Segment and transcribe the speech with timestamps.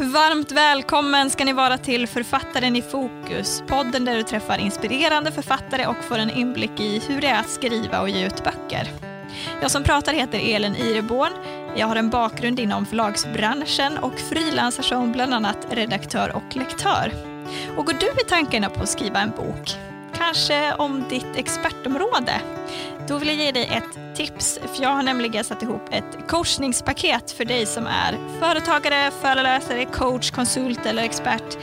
[0.00, 5.86] Varmt välkommen ska ni vara till Författaren i fokus, podden där du träffar inspirerande författare
[5.86, 8.88] och får en inblick i hur det är att skriva och ge ut böcker.
[9.62, 11.32] Jag som pratar heter Elin Ireborn.
[11.76, 17.12] Jag har en bakgrund inom förlagsbranschen och frilansar som bland annat redaktör och lektör.
[17.76, 19.70] Och går du i tankarna på att skriva en bok?
[20.14, 22.40] Kanske om ditt expertområde?
[23.10, 27.30] Då vill jag ge dig ett tips, för jag har nämligen satt ihop ett coachningspaket
[27.30, 31.58] för dig som är företagare, föreläsare, coach, konsult eller expert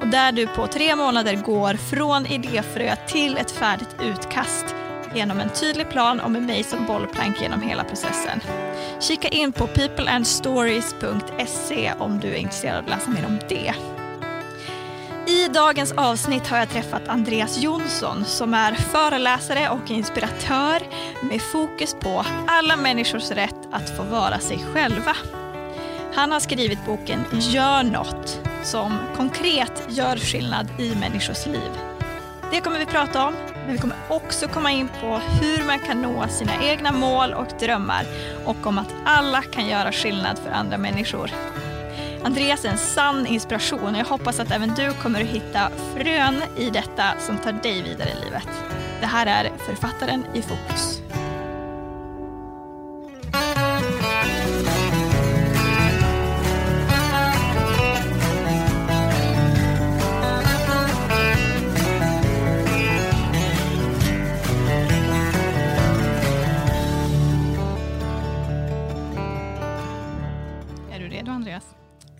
[0.00, 4.74] och där du på tre månader går från idéfrö till ett färdigt utkast
[5.14, 8.40] genom en tydlig plan och med mig som bollplank genom hela processen.
[9.00, 13.74] Kika in på peopleandstories.se om du är intresserad av att läsa mer om det.
[15.28, 20.82] I dagens avsnitt har jag träffat Andreas Jonsson som är föreläsare och inspiratör
[21.22, 25.16] med fokus på alla människors rätt att få vara sig själva.
[26.14, 31.70] Han har skrivit boken Gör något som konkret gör skillnad i människors liv.
[32.50, 36.02] Det kommer vi prata om, men vi kommer också komma in på hur man kan
[36.02, 38.04] nå sina egna mål och drömmar
[38.44, 41.30] och om att alla kan göra skillnad för andra människor.
[42.28, 46.42] Andreas är en sann inspiration och jag hoppas att även du kommer att hitta frön
[46.56, 48.48] i detta som tar dig vidare i livet.
[49.00, 50.97] Det här är Författaren i fokus.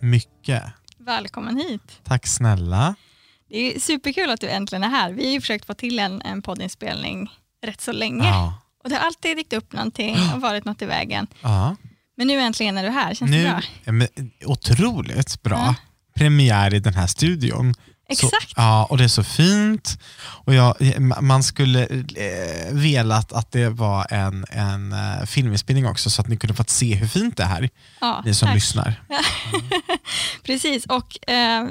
[0.01, 0.63] Mycket.
[0.99, 2.01] Välkommen hit.
[2.05, 2.95] Tack snälla.
[3.49, 5.13] Det är superkul att du äntligen är här.
[5.13, 7.31] Vi har ju försökt få till en, en poddinspelning
[7.67, 8.29] rätt så länge.
[8.29, 8.55] Ja.
[8.85, 11.27] Och det har alltid dykt upp någonting och varit något i vägen.
[11.43, 11.77] Ja.
[12.17, 13.49] Men nu äntligen är du här, känns Nu, det
[13.85, 13.93] bra?
[13.93, 14.09] men,
[14.45, 15.57] otroligt bra.
[15.59, 15.75] Ja.
[16.15, 17.75] Premiär i den här studion.
[18.09, 18.33] Exakt.
[18.51, 19.99] Så, ja, och det är så fint.
[20.45, 20.75] Och jag,
[21.23, 26.37] man skulle eh, velat att det var en, en eh, filminspelning också så att ni
[26.37, 27.71] kunde fått se hur fint det är här,
[28.01, 28.55] Ja, ni som tack.
[28.55, 29.03] lyssnar.
[30.43, 31.67] Precis, och eh,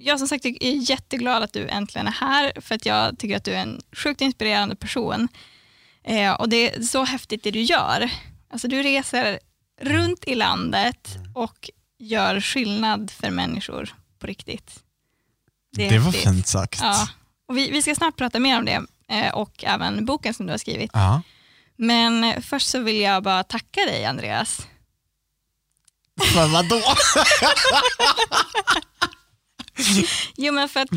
[0.00, 3.44] jag som sagt är jätteglad att du äntligen är här, för att jag tycker att
[3.44, 5.28] du är en sjukt inspirerande person.
[6.04, 8.10] Eh, och det är så häftigt det du gör.
[8.52, 9.38] Alltså du reser
[9.80, 14.80] runt i landet och gör skillnad för människor på riktigt.
[15.74, 16.78] Det, är var fint sagt.
[16.82, 17.08] Ja.
[17.48, 20.52] Och vi, vi ska snart prata mer om det eh, och även boken som du
[20.52, 20.90] har skrivit.
[20.94, 21.22] Ja.
[21.76, 24.66] Men eh, först så vill jag bara tacka dig Andreas.
[26.34, 26.80] Men vadå?
[30.36, 30.88] Jo men för att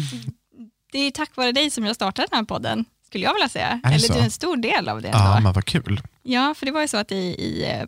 [0.92, 3.80] det är tack vare dig som jag startade den här podden, skulle jag vilja säga.
[3.84, 4.14] Det Eller så?
[4.14, 5.44] du är en stor del av det Ja, ändå.
[5.44, 6.02] men vad kul.
[6.24, 7.86] Ja, för det var ju så att i, i eh,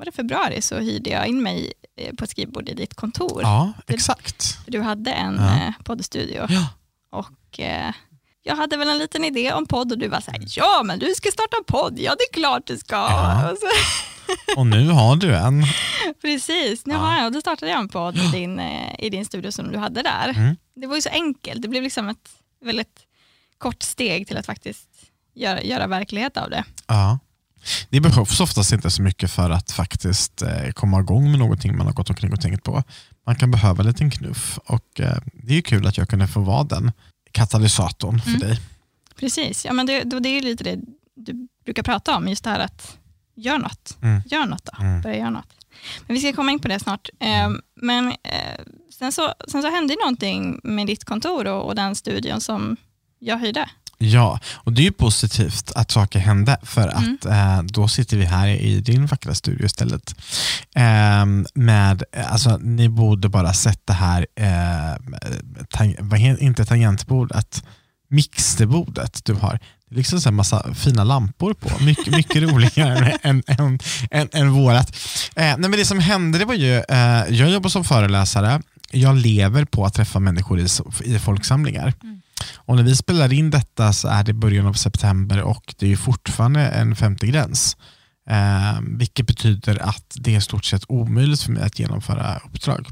[0.00, 3.42] var det februari så hyrde jag in mig eh, på ett skrivbord i ditt kontor.
[3.42, 4.64] Ja, exakt.
[4.64, 5.56] För Du hade en Ja.
[5.66, 6.68] eh, poddstudio Ja.
[7.18, 7.92] och eh,
[8.42, 10.98] jag hade väl en liten idé om podd och du var så här, ja men
[10.98, 12.96] du ska starta podd, ja det är klart du ska.
[12.96, 13.50] Ja.
[13.52, 13.66] Och så,
[14.60, 15.64] Och nu har du en.
[16.22, 17.00] precis, nu Ja.
[17.00, 19.72] har jag, och då startade jag en podd i din, eh, i din studio som
[19.72, 20.28] du hade där.
[20.28, 20.56] Mm.
[20.76, 22.28] Det var ju så enkelt, det blev liksom ett
[22.64, 23.06] väldigt
[23.58, 24.88] kort steg till att faktiskt
[25.34, 26.64] göra, göra verklighet av det.
[26.86, 27.18] Ja.
[27.90, 31.86] Det behövs oftast inte så mycket för att faktiskt eh, komma igång med någonting man
[31.86, 32.82] har gått omkring och tänkt på.
[33.26, 36.28] Man kan behöva en liten knuff och eh, det är ju kul att jag kunde
[36.28, 36.92] få vara den
[37.32, 38.40] katalysatorn för Mm.
[38.40, 38.60] dig.
[39.16, 40.78] Precis, ja, men det, det är ju lite det
[41.16, 42.96] du brukar prata om, just det här att
[43.36, 43.96] gör något.
[44.02, 44.22] Mm.
[44.26, 45.02] Gör något då, Mm.
[45.02, 45.54] börja göra något.
[46.06, 47.08] Men vi ska komma in på det snart.
[47.20, 48.60] Eh, men eh,
[48.98, 52.76] sen, så, sen så hände någonting med ditt kontor och, och den studion som
[53.18, 53.70] jag hyrde.
[54.02, 57.18] Ja, och det är ju positivt att saker hände för Mm.
[57.20, 60.14] att eh, då sitter vi här i din vackra studio istället.
[60.76, 64.96] Eh, med, alltså, ni borde bara sett det här, eh,
[65.70, 65.96] tang,
[66.40, 67.64] inte tangentbordet,
[68.08, 69.58] mixerbordet du har.
[69.88, 71.84] Det är liksom så här massa fina lampor på.
[71.84, 73.78] Mycket, mycket roligare än, än,
[74.10, 74.96] än, än vårat.
[75.36, 78.62] Eh, nej, men det som hände det var ju, eh, jag jobbar som föreläsare,
[78.92, 80.66] jag lever på att träffa människor i,
[81.04, 81.94] i folksamlingar.
[82.54, 85.90] Och när vi spelar in detta så är det början av september och det är
[85.90, 87.76] ju fortfarande en femte gräns.
[88.30, 92.88] Eh, vilket betyder att det är i stort sett omöjligt för mig att genomföra uppdrag.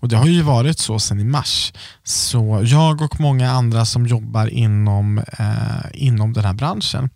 [0.00, 1.72] Och Det har ju varit så sedan i mars.
[2.04, 7.10] Så jag och många andra som jobbar inom, eh, inom den här branschen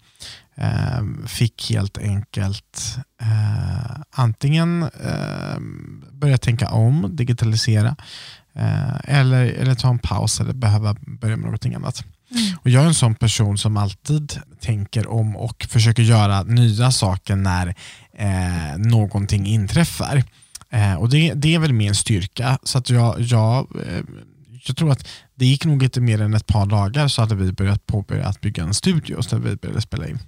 [0.54, 5.60] eh, fick helt enkelt eh, antingen eh,
[6.12, 7.96] börja tänka om, digitalisera
[9.04, 12.04] eller, eller ta en paus eller behöva börja med någonting annat.
[12.60, 17.36] Och Jag är en sån person som alltid tänker om och försöker göra nya saker
[17.36, 17.74] när
[18.12, 20.22] eh, någonting inträffar.
[20.70, 22.58] Eh, och det, det är väl min styrka.
[22.62, 24.02] Så att jag, jag, eh,
[24.66, 27.52] jag tror att det gick nog inte mer än ett par dagar så hade vi
[27.52, 30.18] börjat påbörja att bygga en studio så vi började spela in.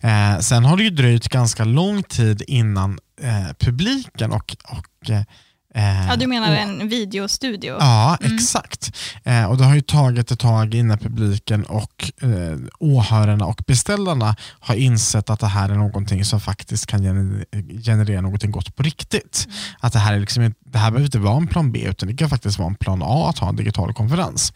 [0.00, 5.22] Eh, sen har det ju dröjt ganska lång tid innan eh, publiken och, och Eh,
[5.74, 7.76] ja, du menar en videostudio?
[7.80, 8.34] Ja, mm.
[8.34, 8.96] exakt.
[9.24, 14.36] Eh, och Det har ju tagit ett tag innan publiken och eh, åhörarna och beställarna
[14.60, 17.02] har insett att det här är någonting som faktiskt kan
[17.84, 19.46] generera någonting gott på riktigt.
[19.46, 19.56] Mm.
[19.80, 22.16] Att det här, är liksom, det här behöver inte vara en plan B utan det
[22.16, 24.52] kan faktiskt vara en plan A att ha en digital konferens.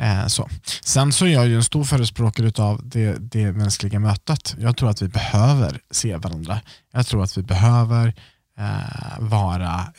[0.00, 0.48] Eh, så.
[0.84, 4.56] Sen så är jag ju en stor förespråkare av det, det mänskliga mötet.
[4.58, 6.60] Jag tror att vi behöver se varandra.
[6.92, 8.14] Jag tror att vi behöver
[8.58, 9.92] eh, vara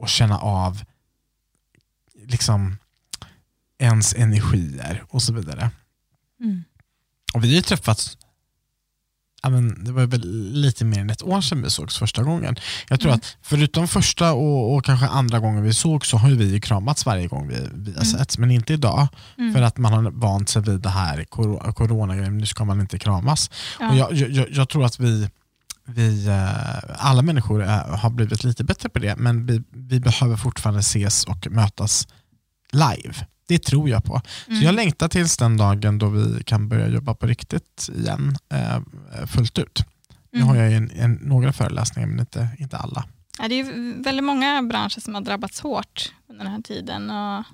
[0.00, 0.84] och känna av
[2.26, 2.76] liksom
[3.78, 5.70] ens energier och så vidare.
[6.40, 6.64] Mm.
[7.34, 8.18] Och vi har träffats
[9.42, 12.56] ja, men det var väl lite mer än ett år sedan vi sågs första gången.
[12.88, 13.18] Jag tror mm.
[13.18, 17.26] att förutom första och, och, kanske andra gången vi såg så har vi kramats varje
[17.26, 18.04] gång vi, vi har mm.
[18.04, 19.08] setts, men inte idag.
[19.38, 19.54] Mm.
[19.54, 21.24] För att man har vant sig vid det här
[21.72, 23.50] coronagrejen, nu ska man inte kramas.
[23.80, 23.90] Ja.
[23.90, 25.28] Och jag, jag, jag, tror att vi
[25.88, 27.60] vi, eh, alla människor
[27.96, 32.08] har blivit lite bättre på det, men vi, vi behöver fortfarande ses och mötas
[32.72, 33.26] live.
[33.48, 34.20] Det tror jag på.
[34.46, 34.58] Mm.
[34.58, 38.80] Så jag längtar tills den dagen då vi kan börja jobba på riktigt igen eh,
[39.26, 39.84] fullt ut.
[40.32, 40.64] Nu har mm.
[40.64, 43.04] jag en, en, några föreläsningar men inte, inte alla.
[43.38, 47.10] Ja, det är väldigt många branscher som har drabbats hårt under den här tiden.
[47.10, 47.44] Och, och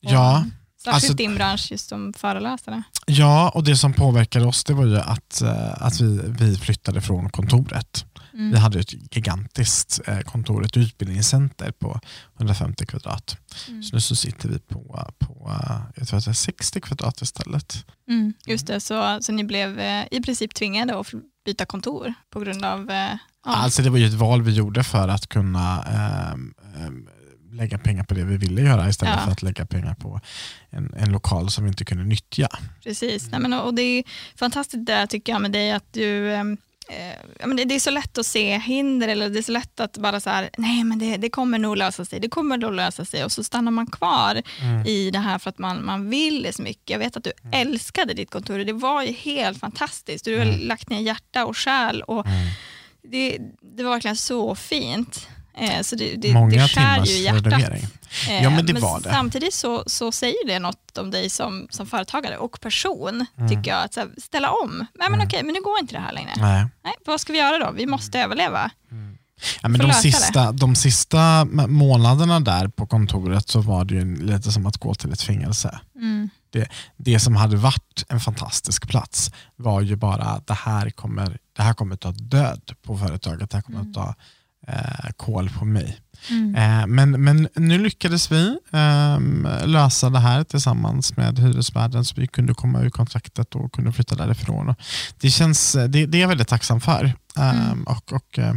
[0.00, 0.44] ja,
[0.84, 2.82] Särskilt alltså, din bransch just som föreläsare.
[3.06, 7.00] Ja, och det som påverkade oss det var ju att, uh, att vi, vi flyttade
[7.00, 8.04] från kontoret.
[8.34, 8.50] Mm.
[8.50, 12.00] Vi hade ett gigantiskt uh, kontor, ett utbildningscenter på
[12.36, 13.36] 150 kvadrat.
[13.68, 13.82] Mm.
[13.82, 17.22] Så nu så sitter vi på, på uh, jag tror att det är 60 kvadrat
[17.22, 17.86] istället.
[18.08, 19.80] Mm, just det, så, så ni blev
[20.10, 21.06] i princip tvingade att
[21.44, 22.86] byta kontor på grund av...
[22.90, 23.18] Ja.
[23.42, 26.54] Alltså det var ju ett val vi gjorde för att kunna ehm,
[27.52, 29.24] lägga pengar på det vi ville göra istället ja.
[29.24, 30.20] för att lägga pengar på
[30.70, 32.48] en, en lokal som vi inte kunde nyttja.
[32.84, 34.04] Precis, Nej, men, och det är
[34.36, 36.56] fantastiskt det tycker jag med dig att du ehm,
[36.88, 39.98] eh, men det är så lätt att se hinder eller det är så lätt att
[39.98, 43.04] bara så här, nej men det, det kommer nog lösa sig, det kommer nog lösa
[43.04, 44.86] sig och så stannar man kvar mm.
[44.86, 46.90] i det här för att man, man vill så mycket.
[46.90, 47.68] Jag vet att du mm.
[47.68, 50.24] älskade ditt kontor och det var ju helt fantastiskt.
[50.24, 50.60] Du har mm.
[50.60, 52.48] lagt ner hjärta och själ och mm.
[53.02, 53.38] det,
[53.76, 55.28] det var verkligen så fint.
[55.54, 57.62] Eh, så det, det, Många det skär ju hjärtat.
[58.28, 59.10] Eh, ja, men det men var det.
[59.10, 63.48] Samtidigt så, så säger det något om dig som, som företagare och person, mm.
[63.48, 63.84] tycker jag.
[63.84, 64.78] Att här, ställa om.
[64.78, 65.26] Nej, men mm.
[65.26, 66.32] okej, men nu går inte det här längre.
[66.36, 66.66] Nej.
[66.84, 67.72] Nej, vad ska vi göra då?
[67.72, 68.24] Vi måste mm.
[68.24, 68.70] överleva.
[68.90, 69.16] Mm.
[69.62, 74.52] Ja, men de, sista, de sista månaderna där på kontoret så var det ju lite
[74.52, 75.80] som att gå till ett fängelse.
[75.96, 76.30] Mm.
[76.50, 81.38] Det, det som hade varit en fantastisk plats var ju bara att det här kommer,
[81.56, 83.50] det här kommer ta död på företaget.
[83.50, 83.90] Det här kommer mm.
[83.90, 84.14] att ta
[84.72, 86.00] eh, kol på mig.
[86.30, 86.54] Mm.
[86.54, 89.18] Eh, men, men nu lyckades vi eh,
[89.66, 94.14] lösa det här tillsammans med hyresvärden så vi kunde komma ur kontraktet och kunde flytta
[94.14, 94.74] därifrån.
[95.20, 97.12] det, känns, det, det är jag väldigt tacksam för.
[97.36, 97.70] Mm.
[97.70, 98.54] Ehm, och, och eh,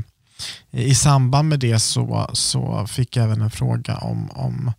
[0.71, 4.71] I samband med det så, så fick jag även en fråga om, om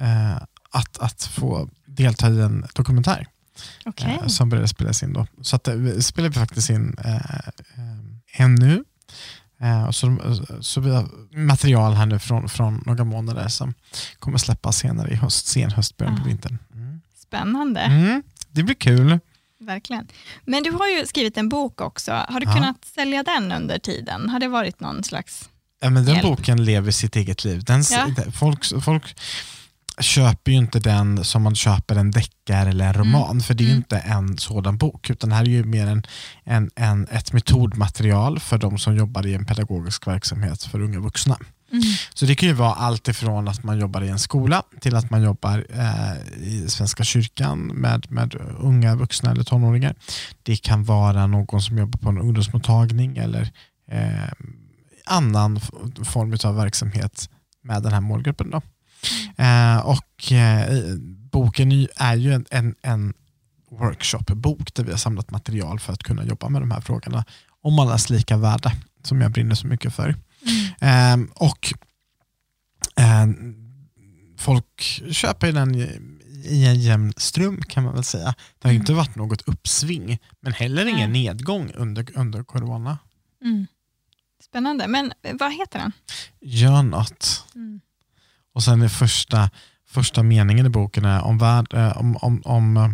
[0.00, 0.36] eh,
[0.70, 3.26] att, att få delta i en dokumentär.
[3.84, 4.14] Okay.
[4.14, 5.26] Eh, som började spelas in då.
[5.42, 5.68] Så att,
[6.00, 6.96] spelade vi faktiskt in
[8.32, 8.84] ännu
[9.60, 10.18] Eh, så,
[10.60, 13.74] så vi har material här nu från, från några månader som
[14.18, 16.26] kommer släppas senare i höst, sen höst, början på ah.
[16.26, 16.58] vintern.
[16.74, 17.00] Mm.
[17.16, 17.80] Spännande.
[17.80, 19.18] Mm, det blir kul.
[19.60, 20.08] Verkligen.
[20.44, 22.12] Men du har ju skrivit en bok också.
[22.28, 22.54] Har du ja.
[22.54, 24.30] kunnat sälja den under tiden?
[24.30, 25.48] Har det varit någon slags
[25.80, 26.26] ja, men Den hjälp?
[26.26, 27.64] boken lever sitt eget liv.
[27.64, 28.08] Den, ja.
[28.32, 29.16] folk, folk
[30.00, 33.06] köper ju inte den som man köper en deckare eller en mm.
[33.06, 33.40] roman, mm.
[33.40, 33.76] för det är mm.
[33.76, 36.02] inte en sådan bok, utan det här är ju mer en,
[36.44, 41.38] en, en, ett metodmaterial för de som jobbar i en pedagogisk verksamhet för unga vuxna.
[41.72, 41.82] Mm.
[42.14, 45.10] Så det kan ju vara allt ifrån att man jobbar i en skola till att
[45.10, 49.94] man jobbar eh, i Svenska kyrkan med, med unga vuxna eller tonåringar.
[50.42, 53.52] Det kan vara någon som jobbar på en ungdomsmottagning eller
[53.90, 54.32] eh,
[55.06, 55.60] annan
[56.04, 57.30] form av verksamhet
[57.62, 58.50] med den här målgruppen.
[58.50, 58.62] Då.
[59.36, 60.96] Eh, och eh,
[61.32, 63.14] boken är ju en, en, en
[63.70, 67.24] workshopbok där vi har samlat material för att kunna jobba med de här frågorna
[67.62, 68.72] om allas lika värde
[69.02, 70.14] som jag brinner så mycket för.
[70.80, 71.22] Mm.
[71.22, 71.74] Eh, och
[74.38, 75.74] Folk köper den
[76.44, 78.34] i en jämn ström kan man väl säga.
[78.58, 78.80] Det har mm.
[78.80, 82.98] inte varit något uppsving men heller ingen nedgång under, under corona.
[83.42, 83.66] Mm.
[84.42, 85.92] Spännande, men vad heter den?
[86.40, 87.44] Gör något.
[87.54, 87.80] Mm.
[88.56, 89.50] Och sen är första,
[89.88, 92.90] första meningen i boken är om, värld, eh, om, om, om, eh,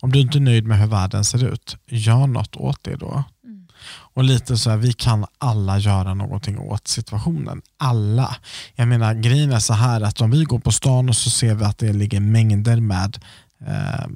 [0.00, 3.24] om du inte är nöjd med hur världen ser ut, gör något åt det då.
[3.44, 3.66] Mm.
[3.86, 7.62] Och lite så här, vi kan alla göra någonting åt situationen.
[7.76, 8.36] Alla.
[8.74, 11.54] Jag menar grejen är så här att om vi går på stan och så ser
[11.54, 13.18] vi att det ligger mängder med
[13.66, 14.06] eh,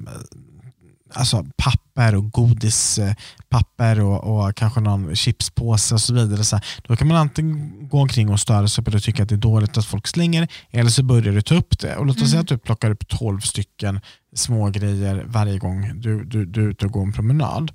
[1.13, 6.43] alltså papper och godispapper och, och kanske någon chipspåse och så vidare.
[6.43, 9.23] Så här, då kan man antingen gå omkring och störa sig på det och tycka
[9.23, 11.95] att det är dåligt att folk slänger eller så börjar du ta upp det.
[11.95, 12.29] Och låt oss mm.
[12.29, 13.99] säga att du plockar upp 12 stycken
[14.35, 17.71] små grejer varje gång du, du, du är ute och går en promenad.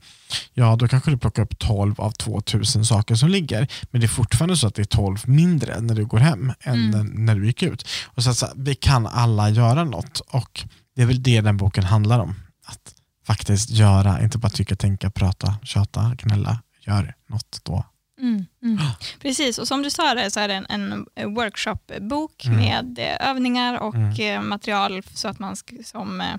[0.55, 3.69] Ja, då kanske du plockar upp 12 av 2000 saker som ligger.
[3.91, 6.95] Men det är fortfarande så att det är 12 mindre när du går hem än
[6.95, 7.07] mm.
[7.07, 7.89] när du gick ut.
[8.05, 10.65] Och så, så Vi kan alla göra något och
[10.97, 12.35] det är väl det den boken handlar om.
[12.67, 12.94] Att
[13.27, 16.59] faktiskt göra, inte bara tycka, tänka, prata, tjata, gnälla.
[16.81, 17.85] Gör något då.
[18.21, 18.79] Mm, mm.
[19.21, 22.59] Precis, och som du sa det så är det en, en workshopbok mm.
[22.59, 24.21] med eh, övningar och mm.
[24.21, 26.35] eh, material så att man som eh,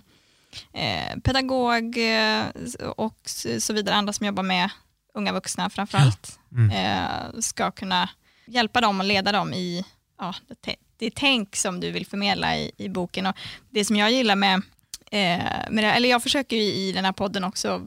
[0.74, 1.98] eh, pedagog
[2.96, 3.20] och
[3.60, 4.70] så vidare, andra som jobbar med
[5.14, 6.40] unga vuxna framförallt.
[6.52, 7.42] Mm.
[7.42, 8.10] ska kunna
[8.48, 9.86] hjälpa dem och leda dem i
[10.20, 13.26] ja, det, det tänk som du vill förmedla i, i boken.
[13.26, 13.36] Och
[13.70, 14.75] det som jag gillar med Eh,
[15.70, 17.82] med det, eller jag försöker i den här podden också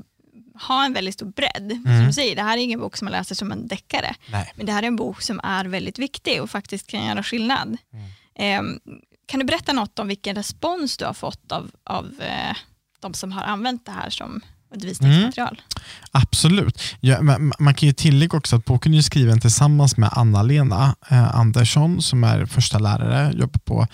[0.62, 1.72] ha en väldigt stor bredd.
[1.72, 1.98] Mm.
[1.98, 4.14] Som du säger, det här är ingen bok som man läser som en deckare.
[4.30, 4.52] Nej.
[4.56, 7.76] Men det här är en bok som är väldigt viktig och faktiskt kan göra skillnad.
[7.92, 8.74] Mm.
[8.74, 8.78] Eh,
[9.26, 12.56] kan du berätta något om vilken respons du har fått av, av eh,
[13.00, 14.40] de som har använt det här som
[14.74, 15.60] undervisningsmaterial?
[15.76, 15.84] Mm.
[16.10, 16.82] Absolut.
[17.00, 21.36] Ja, man, man, kan ju tillägga också att boken är skriven tillsammans med Anna-Lena eh,
[21.36, 23.86] Andersson som är första lärare, jobbar på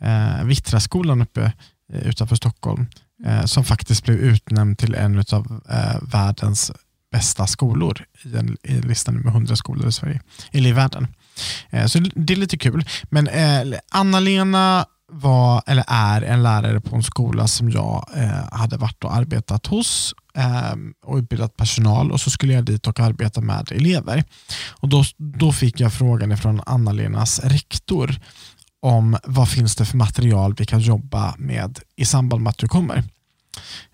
[0.00, 1.52] eh, Vittraskolan uppe Eh,
[1.92, 2.86] utanför Stockholm
[3.26, 6.72] eh, som faktiskt blev utnämnd till en av eh, världens
[7.12, 10.20] bästa skolor i, en, i listan med 100 skolor i Sverige,
[10.52, 11.06] eller i världen.
[11.86, 12.84] Så det är lite kul.
[13.04, 13.28] Men
[13.90, 18.08] Anna-Lena var, eller är en lärare på en skola som jag
[18.52, 20.14] hade varit och arbetat hos
[21.04, 24.24] och utbildat personal och så skulle jag dit och arbeta med elever.
[24.70, 28.20] Och Då, då fick jag frågan från Anna-Lenas rektor
[28.82, 32.68] om vad finns det för material vi kan jobba med i samband med att du
[32.68, 33.04] kommer.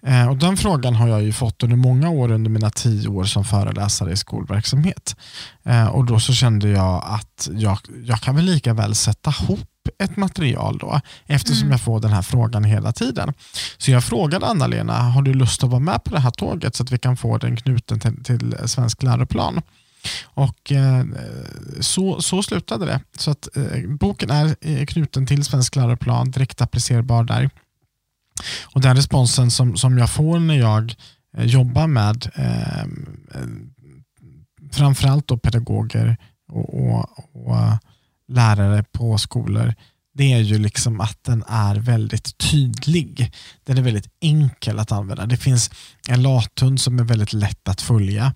[0.02, 3.24] Eh, och Den frågan har jag ju fått under många år under mina tio år
[3.24, 5.16] som föreläsare i skolverksamhet.
[5.64, 9.68] Eh, och Då så kände jag att jag, jag kan väl lika väl sätta ihop
[9.98, 11.70] ett material då eftersom mm.
[11.70, 13.32] jag får den här frågan hela tiden.
[13.78, 16.82] Så jag frågade Anna-Lena, har du lust att vara med på det här tåget så
[16.82, 19.62] att vi kan få den knuten till, till svensk läroplan?
[20.24, 21.04] Och eh,
[21.80, 23.00] så, så slutade det.
[23.18, 27.50] Så att eh, boken är eh, knuten till Svensk läroplan, direkt applicerbar där.
[28.64, 30.94] Och den responsen som, som jag får när jag
[31.36, 32.86] eh, jobbar med eh,
[34.72, 36.16] framförallt då pedagoger
[36.48, 37.76] och, och, och, eh,
[38.28, 39.74] lärare på skolor
[40.18, 43.32] det är ju liksom att den är väldigt tydlig.
[43.64, 45.26] Den är väldigt enkel att använda.
[45.26, 45.70] Det finns
[46.08, 48.34] en lathund som är väldigt lätt att följa.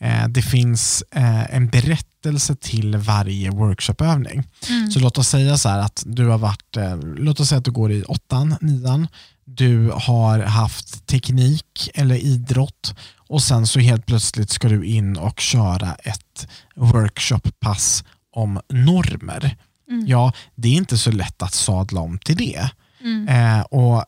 [0.00, 4.42] Eh, det finns eh, en berättelse till varje workshopövning.
[4.68, 4.90] Mm.
[4.90, 7.70] Så låt oss säga så att du har varit, eh, låt oss säga att du
[7.70, 9.08] går i åttan, nian,
[9.44, 15.40] du har haft teknik eller idrott och sen så helt plötsligt ska du in och
[15.40, 19.56] köra ett workshoppass om normer.
[19.90, 20.06] Mm.
[20.06, 22.70] Ja, det är inte så lätt att sadla om till det.
[23.00, 23.28] Mm.
[23.28, 24.04] Eh, och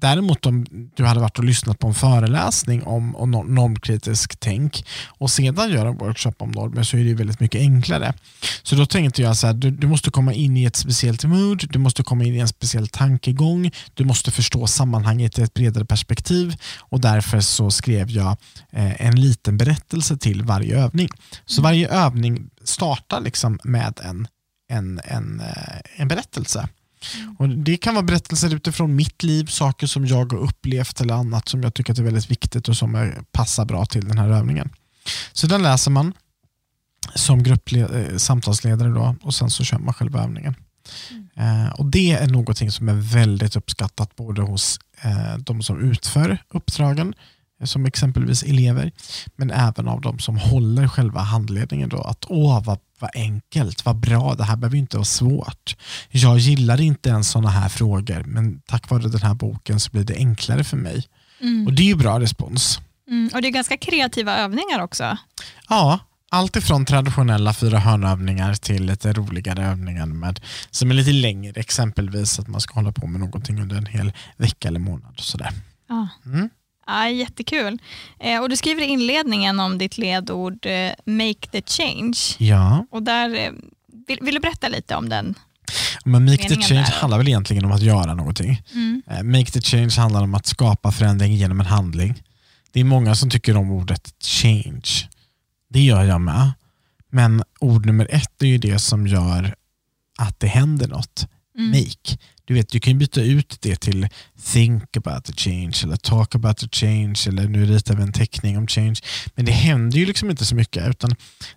[0.00, 5.30] Däremot om du hade varit och lyssnat på en föreläsning om, om normkritisk tänk och
[5.30, 8.14] sedan göra en workshop om normer så är det väldigt mycket enklare.
[8.62, 11.64] Så då tänkte jag så här, du, du, måste komma in i ett speciellt mood,
[11.70, 15.84] du måste komma in i en speciell tankegång, du måste förstå sammanhanget i ett bredare
[15.84, 18.36] perspektiv och därför så skrev jag
[18.72, 21.08] eh, en liten berättelse till varje övning.
[21.46, 21.68] Så mm.
[21.68, 24.28] varje övning startar liksom med en
[24.68, 26.68] en, en, eh, en berättelse.
[27.16, 27.36] Mm.
[27.38, 31.48] Och Det kan vara berättelser utifrån mitt liv, saker som jag har upplevt eller annat
[31.48, 34.70] som jag tycker är väldigt viktigt och som passar bra till den här övningen.
[35.32, 36.12] Så den läser man
[37.14, 40.54] som eh, samtalsledare då, och sen så kör man själva övningen.
[41.10, 41.64] Mm.
[41.66, 46.38] Eh, och Det är någonting som är väldigt uppskattat både hos eh, de som utför
[46.48, 47.14] uppdragen
[47.60, 48.92] eh, som exempelvis elever,
[49.36, 51.88] men även av de som håller själva handledningen.
[51.88, 55.76] Då, att åh, vad, vad enkelt, vad bra, det här behöver inte vara svårt.
[56.10, 60.04] Jag gillar inte ens sådana här frågor, men tack vare den här boken så blir
[60.04, 61.04] det enklare för mig.
[61.40, 61.66] Mm.
[61.66, 62.80] Och Det är ju bra respons.
[63.08, 65.18] Mm, och det är ganska kreativa övningar också.
[65.68, 65.98] Ja,
[66.30, 72.38] allt ifrån traditionella fyra hörnövningar till lite roligare övningar med, som är lite längre, exempelvis
[72.38, 75.14] att man ska hålla på med någonting under en hel vecka eller månad.
[75.18, 75.50] Och sådär.
[75.88, 76.08] Ja.
[76.26, 76.50] Mm.
[76.86, 77.78] Ja, jättekul.
[78.20, 82.18] Eh, och du skriver i inledningen om ditt ledord eh, “Make the change”.
[82.38, 82.86] Ja.
[82.90, 83.50] Och där, eh,
[84.06, 85.34] vill, vill, du berätta lite om den?
[86.04, 87.00] Men make the change där.
[87.00, 88.62] handlar väl egentligen om att göra någonting.
[88.72, 89.02] Mm.
[89.10, 92.22] Eh, make the change handlar om att skapa förändring genom en handling.
[92.72, 95.08] Det är många som tycker om ordet change.
[95.68, 96.52] Det gör jag med.
[97.10, 99.54] Men ord nummer ett är ju det som gör
[100.18, 101.28] att det händer något.
[101.58, 101.70] Mm.
[101.70, 102.18] Make.
[102.46, 104.08] Du vet, du kan byta ut det till
[104.52, 108.58] think about the change eller talk about the change eller nu ritar vi en teckning
[108.58, 108.96] om change.
[109.34, 111.10] Men det händer ju liksom inte så mycket utan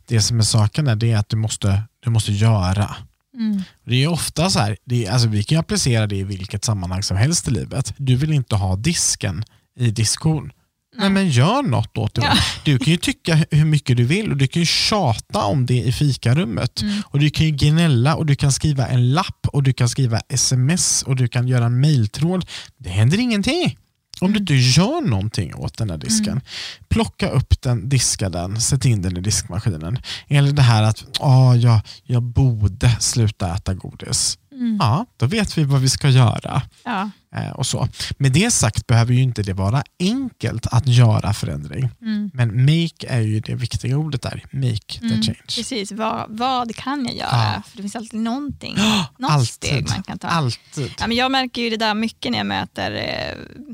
[0.08, 2.96] det som är saken är, det att du måste, du måste göra.
[3.34, 3.62] Mm.
[3.86, 7.04] Det är ofta så här, det är, alltså vi kan applicera det i vilket sammanhang
[7.04, 7.94] som helst i livet.
[7.98, 9.44] Du vill inte ha disken
[9.80, 10.52] i diskon.
[11.00, 11.10] Nej.
[11.10, 12.22] men gör något åt det.
[12.22, 12.34] Ja.
[12.64, 15.78] Du kan ju tycka hur mycket du vill och du kan ju tjata om det
[15.78, 16.82] i fikarummet.
[16.82, 17.02] Mm.
[17.06, 20.20] Och Du kan ju gnälla och du kan skriva en lapp och du kan skriva
[20.30, 22.46] sms och du kan göra en mejltråd.
[22.78, 23.78] Det händer ingenting.
[24.22, 26.42] Om du inte gör någonting åt den här disken.
[26.90, 30.00] Plocka upp den, diska den, sätt in den i diskmaskinen.
[30.28, 34.38] Eller det här att åh, jag, jag borde sluta äta godis.
[34.60, 34.78] Mm.
[34.80, 36.62] Ja, då vet vi vad vi ska göra.
[36.84, 37.10] Ja.
[37.36, 37.88] Eh, och så.
[38.18, 41.90] Med det sagt behöver ju inte det vara enkelt att göra förändring.
[42.02, 42.32] Mm.
[42.34, 44.46] Men make är ju det viktiga ordet där.
[44.52, 45.22] Make the Mm.
[45.22, 45.38] change.
[45.56, 47.54] Precis, vad, vad kan jag göra?
[47.56, 47.62] Ja.
[47.68, 48.76] För det finns alltid någonting,
[49.18, 49.48] något Alltid.
[49.48, 50.28] steg man kan ta.
[50.28, 50.92] Alltid.
[51.00, 53.66] Ja, men jag märker ju det där mycket när jag möter, eh,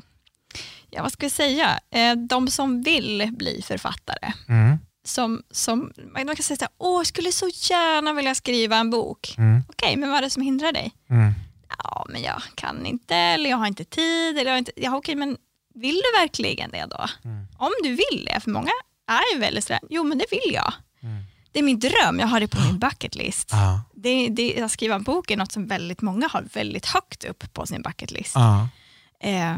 [0.90, 4.32] ja, vad ska jag säga, eh, de som vill bli författare.
[4.48, 4.78] Mm.
[5.06, 8.90] Som, som, man kan säga så här, åh jag skulle så gärna vilja skriva en
[8.90, 9.36] bok.
[9.38, 9.62] Mm.
[9.70, 10.92] Okej, men vad är det som hindrar dig?
[11.10, 11.34] Mm.
[11.84, 14.38] Ja, men jag kan inte, eller jag har inte tid.
[14.38, 15.38] Eller jag har inte, ja, okej, men
[15.76, 17.06] vill du verkligen det då?
[17.30, 17.48] Mm.
[17.58, 18.72] Om du vill det, för många
[19.08, 20.74] är ju väldigt sådär, jo men det vill jag.
[21.04, 21.24] Mm.
[21.52, 23.50] Det är min dröm, jag har det på min bucket list.
[23.52, 23.82] Ja.
[23.94, 27.54] Det, det, att skriva en bok är något som väldigt många har väldigt högt upp
[27.54, 28.36] på sin bucket list.
[28.36, 28.68] Ja.
[29.20, 29.56] Eh,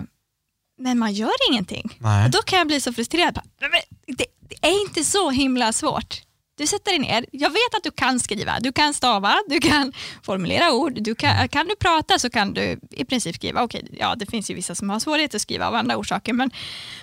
[0.80, 1.98] men man gör ingenting.
[2.00, 2.26] Nej.
[2.26, 3.34] Och då kan jag bli så frustrerad.
[3.34, 4.26] Bara, "Nej, men Det, det
[4.68, 6.22] är inte så himla svårt.
[6.58, 9.94] Du sätter dig ner, jag vet att du kan skriva, du kan stava, du kan
[10.24, 13.64] formulera ord, du kan, kan du prata så kan du i princip skriva.
[13.64, 16.52] Okej, ja, det finns ju vissa som har svårigheter att skriva av andra orsaker, men,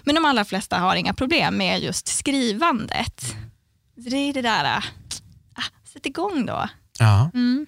[0.02, 3.20] men de allra flesta har inga problem med just skrivandet.
[4.04, 6.68] Så det är det där, ah, sätt igång då.
[6.98, 7.30] Ja.
[7.34, 7.66] Mm.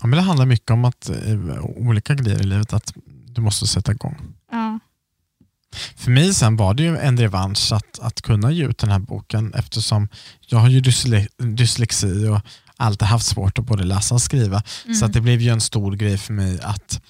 [0.00, 2.92] ja, men det handlar mycket om att eh, olika grejer i livet, att
[3.26, 4.16] du måste sätta igång.
[4.50, 4.78] Ja.
[5.96, 8.98] För mig sen var det ju en revansch att, att kunna ge ut den här
[8.98, 10.08] boken eftersom
[10.46, 12.40] jag har ju dysle dyslexi och
[12.76, 14.62] alltid haft svårt att både läsa och skriva.
[15.00, 17.00] Så att det blev ju en stor grej för mig att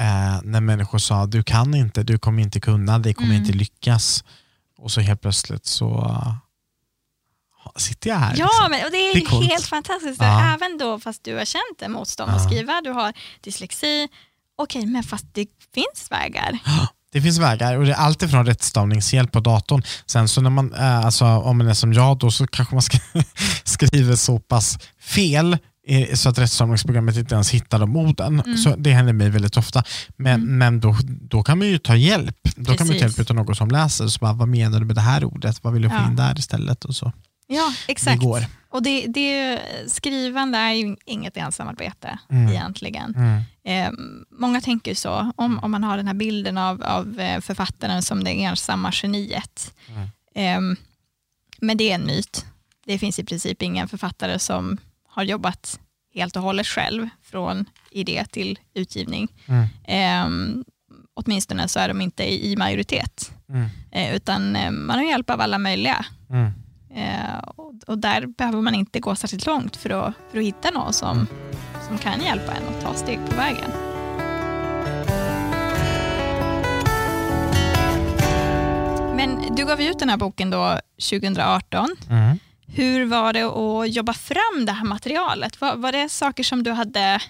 [0.00, 3.42] eh, när människor sa du kan inte, du kommer inte kunna, det kommer Mm.
[3.42, 4.24] inte lyckas.
[4.78, 6.16] Och så helt plötsligt så
[7.76, 8.34] sitter jag här.
[8.36, 8.70] Ja, liksom.
[8.70, 10.20] men och det är, Det är helt fantastiskt.
[10.22, 10.54] Ja.
[10.54, 12.36] Även då fast du har känt en motstånd Ja.
[12.36, 14.08] att skriva, du har dyslexi.
[14.58, 16.58] Okej, men fast det finns vägar.
[17.12, 19.82] Det finns vägar och det är allt ifrån rättstavningshjälp på datorn.
[20.06, 22.80] Sen så när man, eh, alltså, om man är som jag då så kanske man
[22.82, 23.24] sk-
[23.64, 28.40] skriver så pass fel eh, så att rättstavningsprogrammet inte ens hittar de orden.
[28.40, 28.56] Mm.
[28.56, 29.84] Så det händer mig väldigt ofta.
[30.16, 32.36] Men, men då, då kan man ju ta hjälp.
[32.56, 33.18] Då kan man ta Precis.
[33.18, 34.06] hjälp av någon som läser.
[34.08, 35.64] Så bara, vad menar du med det här ordet?
[35.64, 36.06] Vad vill du få Ja.
[36.06, 36.84] in där istället?
[36.84, 37.12] Och så.
[37.54, 38.20] Ja, exakt.
[38.20, 38.44] Det går.
[38.68, 42.48] Och det, det skrivande är ju inget ensamarbete Mm.
[42.52, 43.14] egentligen.
[43.16, 43.42] Mm.
[43.64, 43.92] Eh,
[44.30, 48.24] många tänker så, om, om man har den här bilden av, av eh, författaren som
[48.24, 49.74] det ensamma geniet.
[50.34, 50.72] Mm.
[50.72, 50.78] Eh,
[51.60, 52.46] men det är en myt.
[52.86, 55.80] Det finns i princip ingen författare som har jobbat
[56.14, 59.28] helt och hållet själv från idé till utgivning.
[59.46, 59.66] Mm.
[59.84, 60.62] Eh,
[61.14, 63.68] åtminstone så är de inte i, majoritet, Mm.
[63.90, 66.04] eh, utan eh, man har hjälp av alla möjliga.
[66.94, 70.70] Eh, och, och där behöver man inte gå särskilt långt för att, för att hitta
[70.70, 71.26] någon som,
[71.88, 73.70] som kan hjälpa en att ta steg på vägen.
[79.16, 80.78] Men du gav ut den här boken då
[81.10, 81.88] 2018.
[82.10, 82.38] Mm.
[82.66, 85.60] Hur var det att jobba fram det här materialet?
[85.60, 87.20] Var, var det saker som du hade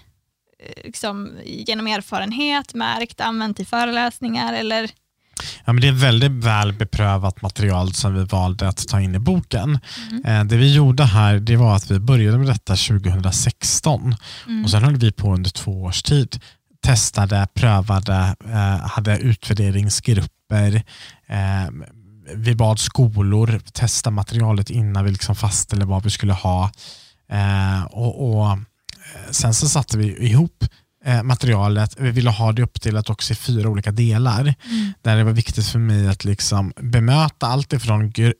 [0.59, 4.91] eh, liksom, genom erfarenhet märkt, använt i föreläsningar eller?
[5.65, 9.19] Ja, men det är väldigt väl beprövat material som vi valde att ta in i
[9.19, 9.79] boken.
[10.25, 14.15] Eh, det vi gjorde här det var att vi började med detta 2016
[14.47, 14.63] Mm.
[14.63, 16.39] och sen höll vi på under två års tid.
[16.85, 20.75] Testade, prövade, eh, hade utvärderingsgrupper.
[21.27, 21.71] Eh,
[22.35, 26.71] vi bad skolor testa materialet innan vi liksom fastställde vad vi skulle ha.
[27.89, 28.57] Och, och
[29.31, 30.65] Sen så satte vi ihop
[31.05, 31.95] eh, materialet.
[31.99, 34.41] Vi ville ha det uppdelat också i fyra olika delar.
[34.41, 34.93] Mm.
[35.01, 38.33] Där det var viktigt för mig att liksom bemöta allt ifrån gr-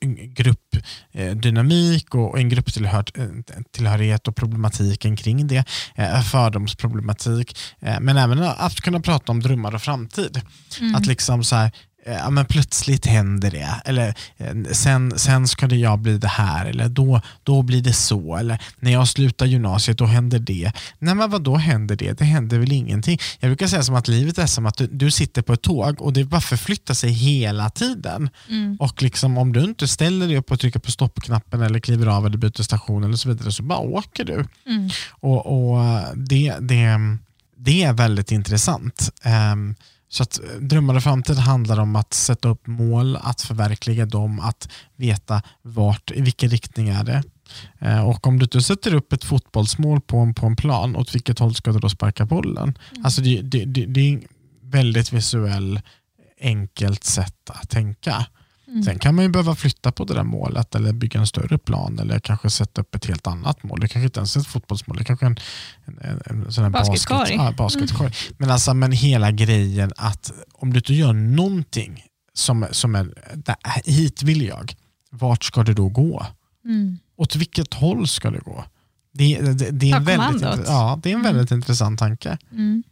[1.14, 5.66] gruppdynamik och en grupptillhörighet och problematiken kring det.
[5.96, 7.58] eh, Fördomsproblematik.
[7.82, 10.42] eh, Men även att kunna prata om drömmar och framtid.
[10.80, 10.96] Mm.
[10.96, 11.72] Att liksom så här, eh,
[12.06, 13.82] ja, men plötsligt händer det.
[13.86, 16.66] Eller eh, sen, sen ska det jag bli det här.
[16.66, 18.36] Eller då, då blir det så.
[18.36, 20.72] Eller när jag slutar gymnasiet då händer det.
[21.00, 22.14] Nej men vad då händer det?
[22.14, 23.20] Det händer väl ingenting.
[23.40, 26.02] Jag brukar säga som att livet är som att du, du sitter på ett tåg
[26.02, 28.30] och det bara förflyttar sig hela tiden.
[28.50, 28.78] Mm.
[28.80, 32.26] Och liksom, om du inte ställer dig upp och trycker på stoppknappen eller kliver av
[32.26, 34.46] eller byter station eller så vidare så bara åker du.
[34.66, 34.90] Mm.
[35.10, 35.80] Och, och
[36.16, 37.00] det, det,
[37.58, 39.10] det är väldigt intressant.
[39.54, 39.76] Um,
[40.14, 44.70] så att Drömmar och framtid handlar om att sätta upp mål, att förverkliga dem, att
[44.96, 47.24] veta vart, i vilken riktning är det.
[47.82, 51.16] Uh, och om du inte sätter upp ett fotbollsmål på en, på en plan, åt
[51.16, 52.78] vilket håll ska du då sparka bollen?
[52.92, 53.06] Mm.
[53.06, 54.20] Alltså det, det, det, det är
[54.62, 55.82] väldigt visuell,
[56.42, 58.26] enkelt sätt att tänka.
[58.74, 58.84] Mm.
[58.84, 62.00] Sen kan man ju behöva flytta på det där målet eller bygga en större plan
[62.00, 63.80] eller kanske sätta upp ett helt annat mål.
[63.80, 65.38] Det kanske inte ens är ett fotbollsmål, det kanske är en,
[66.02, 67.20] en, en sån här basketkorg.
[67.20, 68.08] Basket, ja, basketkorg.
[68.08, 68.36] Mm.
[68.38, 73.56] Men, alltså, men hela grejen att om du inte gör någonting som, som är, där,
[73.86, 74.76] hit vill jag,
[75.10, 76.26] vart ska du då gå?
[76.66, 76.98] Mm.
[77.16, 78.66] Åt vilket håll ska du gå?
[79.14, 81.36] Det, det, det är, en väldigt, ja, det är en mm.
[81.36, 82.38] väldigt intressant tanke.
[82.52, 82.84] Mm.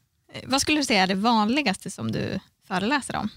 [0.46, 3.30] Vad skulle du säga är det vanligaste som du föreläser om?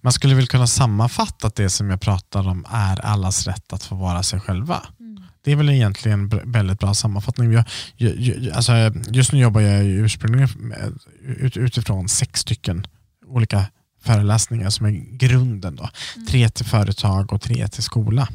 [0.00, 3.82] Man skulle väl kunna sammanfatta att det som jag pratar om är allas rätt att
[3.82, 4.82] få vara sig själva.
[5.00, 5.22] Mm.
[5.44, 7.52] Det är väl egentligen en väldigt bra sammanfattning.
[7.52, 7.64] Jag,
[7.96, 8.72] jag, alltså,
[9.10, 10.74] just nu jobbar jag ursprungligen
[11.22, 12.86] ut, utifrån sex stycken
[13.26, 13.64] olika
[14.02, 15.76] föreläsningar som är grunden.
[15.76, 15.88] Då.
[16.16, 16.26] Mm.
[16.26, 18.28] Tre till företag och tre till skola.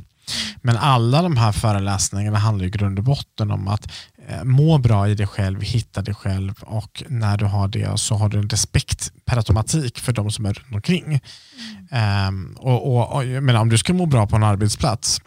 [0.62, 3.92] Men alla de här föreläsningarna handlar i grund och botten om att
[4.28, 8.16] eh, må bra i dig själv, hitta dig själv och när du har det så
[8.16, 11.22] har du en respekt per automatik för de som är runt omkring.
[11.92, 12.28] Mm.
[12.28, 15.22] Um, och, och, och, men om du ska må bra på en arbetsplats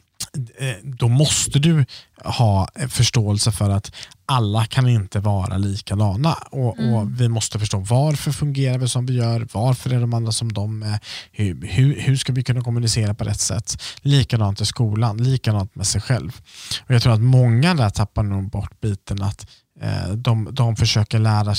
[0.59, 1.85] eh, då måste du
[2.25, 3.93] ha eh, förståelse för att
[4.33, 6.33] alla kan inte vara likadana.
[6.33, 6.95] Och, mm.
[6.95, 10.53] och, Vi måste förstå varför fungerar vi som vi gör, varför är de andra som
[10.53, 10.99] de är,
[11.33, 13.83] hur, hur, hur ska vi kunna kommunicera på rätt sätt.
[14.01, 16.41] Likadant i skolan, likadant med sig själv.
[16.87, 19.47] Och Jag tror att många där tappar nog bort biten att
[19.81, 21.55] Eh, de, de försöker lära,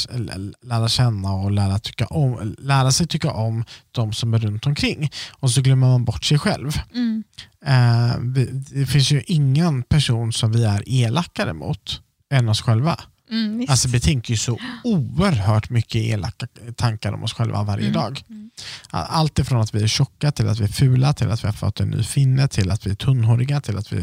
[0.62, 5.12] lära känna och lära, tycka om, lära sig tycka om de som är runt omkring.
[5.32, 6.72] Och så glömmer man bort sig själv.
[6.94, 7.24] Mm.
[7.66, 8.20] Eh,
[8.72, 12.02] det finns ju ingen person som vi är elakare mot
[12.34, 13.00] än oss själva.
[13.32, 17.94] Mm, alltså vi tänker ju så oerhört mycket elaka tankar om oss själva varje mm.
[17.94, 18.24] dag.
[18.30, 18.50] Mm.
[18.90, 21.54] Allt ifrån att vi är tjocka till att vi är fula, till att vi har
[21.54, 23.98] fått en ny finne, till att vi är tunnhåriga, till att vi...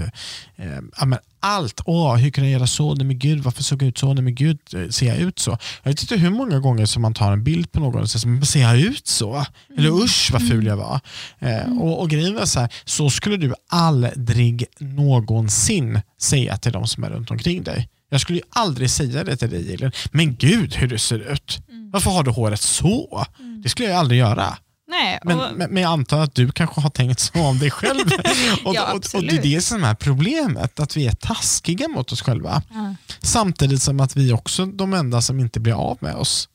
[0.57, 1.81] Eh, ja, men allt.
[1.85, 2.95] Åh, hur kunde jag göra så?
[2.95, 4.14] Nej men gud, varför såg jag ut så?
[4.14, 5.59] Nej men gud, eh, ser jag ut så?
[5.83, 8.27] Jag vet inte hur många gånger som man tar en bild på någon och säger,
[8.27, 9.47] men ser jag ut så?
[9.77, 10.03] Eller mm.
[10.03, 11.01] usch vad ful jag var.
[11.38, 11.81] Eh, mm.
[11.81, 17.05] och, och grejen är så här, så skulle du aldrig någonsin säga till de som
[17.05, 17.88] är runt omkring dig.
[18.11, 19.92] Jag skulle ju aldrig säga det till dig Elin.
[20.12, 21.62] Men gud hur du ser ut.
[21.68, 21.90] Mm.
[21.90, 23.27] Varför har du håret så?
[23.38, 23.62] Mm.
[23.62, 24.57] Det skulle jag aldrig göra.
[24.90, 25.27] Nej, och...
[25.27, 28.01] men, men, men, jag antar att du kanske har tänkt så om dig själv.
[28.64, 32.12] och, ja, och, och, det är det som är problemet, att vi är taskiga mot
[32.12, 32.62] oss själva.
[32.70, 32.96] Mm.
[33.20, 36.49] Samtidigt som att vi också är de enda som inte blir av med oss.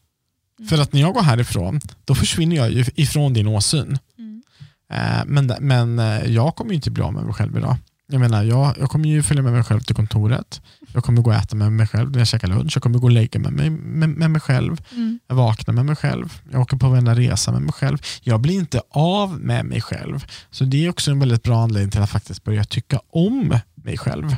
[0.60, 0.70] Mm.
[0.70, 4.00] För att när jag går härifrån, då försvinner jag ju ifrån din åsyn.
[4.18, 4.44] Mm.
[4.92, 7.78] Eh, men, men eh, jag kommer inte bli av med mig själv idag.
[8.08, 10.62] Jag menar, jag, jag kommer ju följa med mig själv till kontoret.
[10.96, 12.72] Jag kommer gå och äta med mig själv när jag käkar lunch.
[12.76, 14.82] Jag kommer gå och lägga med mig, med, med mig själv.
[14.92, 15.20] Mm.
[15.28, 16.42] Jag vaknar med mig själv.
[16.52, 17.98] Jag åker på varenda resa med mig själv.
[18.22, 20.26] Jag blir inte av med mig själv.
[20.52, 23.98] Så det är också en väldigt bra anledning till att faktiskt börja tycka om mig
[23.98, 24.36] själv.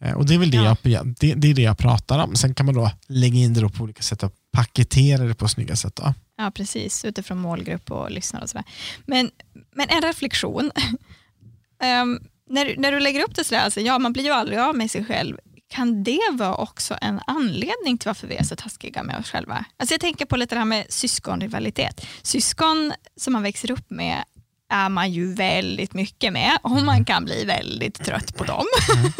[0.00, 0.76] Eh, och Det är väl det, ja.
[0.82, 2.36] jag, det, det, är det jag pratar om.
[2.36, 5.76] Sen kan man då lägga in det på olika sätt och paketera det på snygga
[5.76, 5.96] sätt.
[5.96, 6.14] Då.
[6.36, 7.04] Ja, precis.
[7.04, 8.64] Utifrån målgrupp och lyssnare och sådär.
[9.06, 9.30] Men,
[9.74, 10.70] men en reflektion.
[12.02, 14.76] um, när, när du lägger upp det sådär, alltså, ja man blir ju aldrig av
[14.76, 15.36] med sig själv.
[15.68, 19.64] Kan det vara också en anledning till varför vi är så taskiga med oss själva?
[19.76, 22.06] Alltså jag tänker på lite det här med syskonrivalitet.
[22.22, 24.24] Syskon som man växer upp med
[24.68, 28.64] är man ju väldigt mycket med och man kan bli väldigt trött på dem.
[28.96, 29.12] Mm.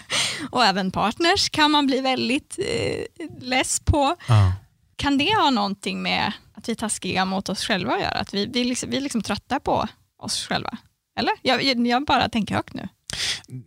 [0.50, 4.16] och även partners kan man bli väldigt eh, less på.
[4.28, 4.52] Ja.
[4.96, 8.18] Kan det ha någonting med att vi är taskiga mot oss själva att göra?
[8.18, 9.88] Att vi, vi, liksom, vi är liksom trötta på
[10.18, 10.78] oss själva?
[11.18, 11.34] Eller?
[11.42, 12.88] Jag, jag bara tänker högt nu.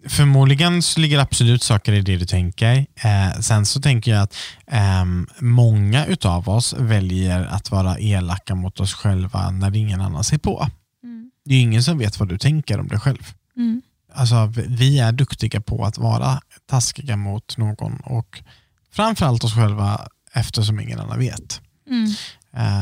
[0.07, 2.85] Förmodligen så ligger absolut saker i det du tänker.
[2.95, 4.35] Eh, sen så tänker jag att
[4.67, 5.05] eh,
[5.39, 10.69] många utav oss väljer att vara elaka mot oss själva när ingen annan ser på.
[11.03, 11.31] Mm.
[11.45, 13.33] Det är ingen som vet vad du tänker om dig själv.
[13.57, 13.81] Mm.
[14.13, 18.43] Alltså, vi är duktiga på att vara taskiga mot någon och
[18.91, 21.61] framförallt oss själva eftersom ingen annan vet.
[21.89, 22.09] Mm.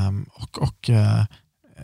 [0.07, 1.23] Um, och, och uh,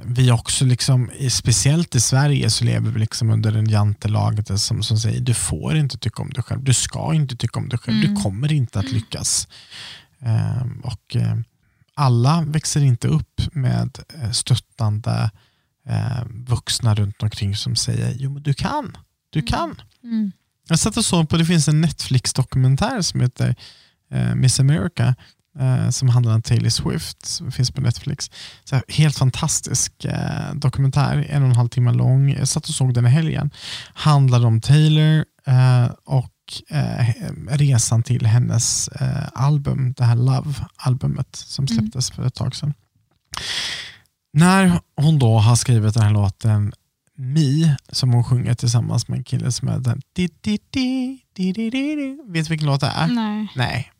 [0.06, 4.98] vi också, liksom, speciellt i Sverige, så lever vi liksom under en jantelag som, som
[4.98, 7.98] säger du får inte tycka om dig själv, du ska inte tycka om dig själv,
[7.98, 8.16] mm.
[8.16, 9.48] du kommer inte att lyckas.
[10.20, 11.36] Um, och uh,
[11.94, 15.32] Alla växer inte upp med eh, stöttande
[15.88, 18.98] eh, vuxna runt omkring som säger jo men du kan,
[19.30, 19.48] du Mm.
[19.48, 19.82] kan.
[20.04, 20.32] Mm.
[20.68, 23.56] Jag satt och såg på, det finns en Netflix-dokumentär som heter
[24.12, 25.16] eh, Miss America
[25.60, 28.32] eh, som handlar om Taylor Swift, som finns på Netflix.
[28.64, 32.30] Så här, helt fantastisk eh, dokumentär, en och en halv timme lång.
[32.30, 33.50] Jag satt och såg den i helgen.
[33.94, 36.32] Handlar om Taylor eh, och
[36.70, 37.06] eh,
[37.50, 41.78] resan till hennes eh, album, det här Love-albumet som Mm.
[41.80, 42.74] släpptes för ett tag sedan.
[44.34, 46.74] När hon då har skrivit den här låten
[47.18, 51.52] Me, som hon sjunger tillsammans med en kille som är den di, di, di, di,
[51.54, 52.18] di, di.
[52.28, 53.08] Vet du vilken låt det är?
[53.08, 53.48] Nej.
[53.56, 53.92] Nej.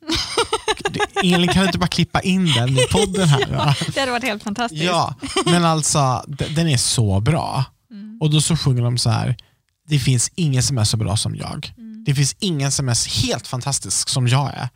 [1.24, 3.46] Elin, kan du inte bara klippa in den i podden här?
[3.52, 3.76] Va?
[3.94, 4.84] Det hade varit helt fantastiskt.
[4.84, 5.16] Ja,
[5.46, 7.66] men alltså den är så bra.
[7.92, 8.18] Mm.
[8.22, 9.36] Och då så sjunger de så här,
[9.88, 11.74] det finns ingen som är så bra som jag.
[11.78, 12.04] Mm.
[12.04, 14.70] Det finns ingen som är helt fantastisk som jag är.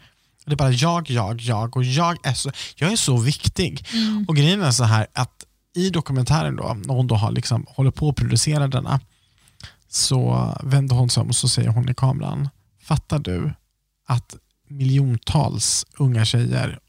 [0.46, 3.88] Det är bara jag, jag, jag och jag är så, jag är så viktig.
[3.94, 4.26] Mm.
[4.28, 5.44] Och grejen är så här att
[5.76, 9.00] i dokumentären då, när hon då har liksom, håller på att producera denna,
[9.90, 12.50] så vänder hon sig om och så säger hon i kameran,
[12.82, 13.54] fattar du
[14.08, 14.36] att
[14.68, 16.80] miljontals unga tjejer,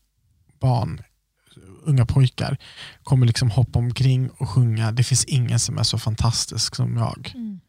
[0.60, 1.02] barn,
[1.84, 2.58] unga pojkar
[3.02, 7.32] kommer liksom hoppa omkring och sjunga Det finns ingen som är så fantastisk som jag.
[7.34, 7.60] Mm.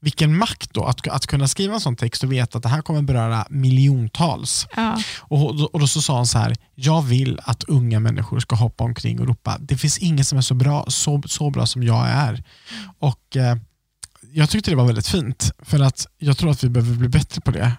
[0.00, 2.82] Vilken makt då att, att kunna skriva en sån text och veta att det här
[2.82, 4.66] kommer beröra miljontals.
[4.76, 4.98] Ja.
[5.18, 8.84] Och, och då så sa han så här, jag vill att unga människor ska hoppa
[8.84, 12.08] omkring och ropa, det finns ingen som är så bra, så, så bra som jag
[12.08, 12.44] är.
[12.98, 13.56] Och eh,
[14.32, 17.40] Jag tyckte det var väldigt fint, för att jag tror att vi behöver bli bättre
[17.40, 17.72] på det.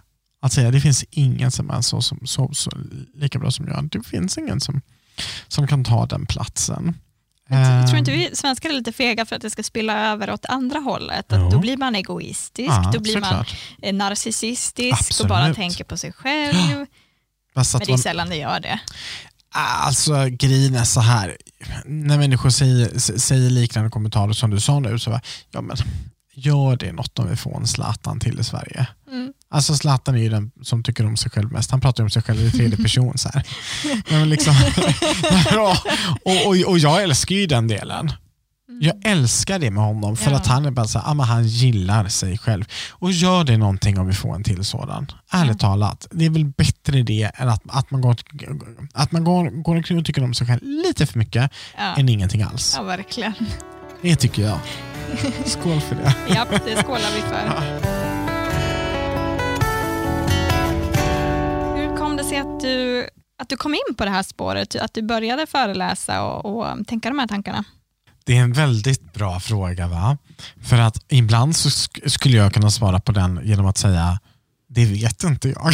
[0.43, 2.71] Att säga, det finns ingen som är så, som, så, så
[3.15, 3.89] lika bra som jag.
[3.89, 4.81] Det finns ingen som,
[5.47, 6.97] som kan ta den platsen.
[7.49, 10.45] Jag tror inte vi svenskar är lite fega för att det ska spilla över åt
[10.45, 11.25] andra hållet.
[11.29, 11.45] Jo.
[11.45, 13.55] Att då blir man egoistisk, ja, då blir man såklart.
[13.81, 15.29] eh, narcissistisk och Absolut.
[15.29, 16.55] bara tänker på sig själv.
[17.55, 18.79] Men det är man- sällan det gör det.
[19.55, 21.37] Alltså grejen är så här,
[21.85, 25.77] när människor säger, säger liknande kommentarer som du sa nu, så bara, ja men
[26.33, 28.87] gör det något om vi får en Zlatan till i Sverige.
[29.11, 29.33] Mm.
[29.53, 31.71] Alltså Zlatan är ju den som tycker om sig själv mest.
[31.71, 33.17] Han pratar om sig själv i tredje person.
[33.17, 33.43] Så här.
[34.09, 34.53] Men liksom,
[35.51, 35.77] ja,
[36.25, 38.11] och, och, och jag älskar ju den delen.
[38.81, 40.37] Jag älskar det med honom för Ja.
[40.37, 42.65] att han är bara så här, ah, han gillar sig själv.
[42.89, 45.07] Och gör det någonting om vi får en till sådan.
[45.31, 48.15] Ärligt talat, det är väl bättre det än att, att man, går,
[48.93, 51.95] att man går, går omkring och tycker om sig själv lite för mycket Ja.
[51.97, 52.73] än ingenting alls.
[52.77, 53.33] ja, verkligen.
[54.01, 54.59] Det tycker jag.
[55.45, 56.15] Skål för det.
[56.35, 58.22] Ja, det skålar vi för.
[62.23, 63.07] Det sig att du,
[63.37, 64.75] att du kom in på det här spåret?
[64.75, 67.63] Att du började föreläsa och, och tänka de här tankarna?
[68.23, 69.87] Det är en väldigt bra fråga.
[69.87, 70.17] va?
[70.61, 74.19] För att ibland så sk- skulle jag kunna svara på den genom att säga
[74.69, 75.73] det vet inte jag.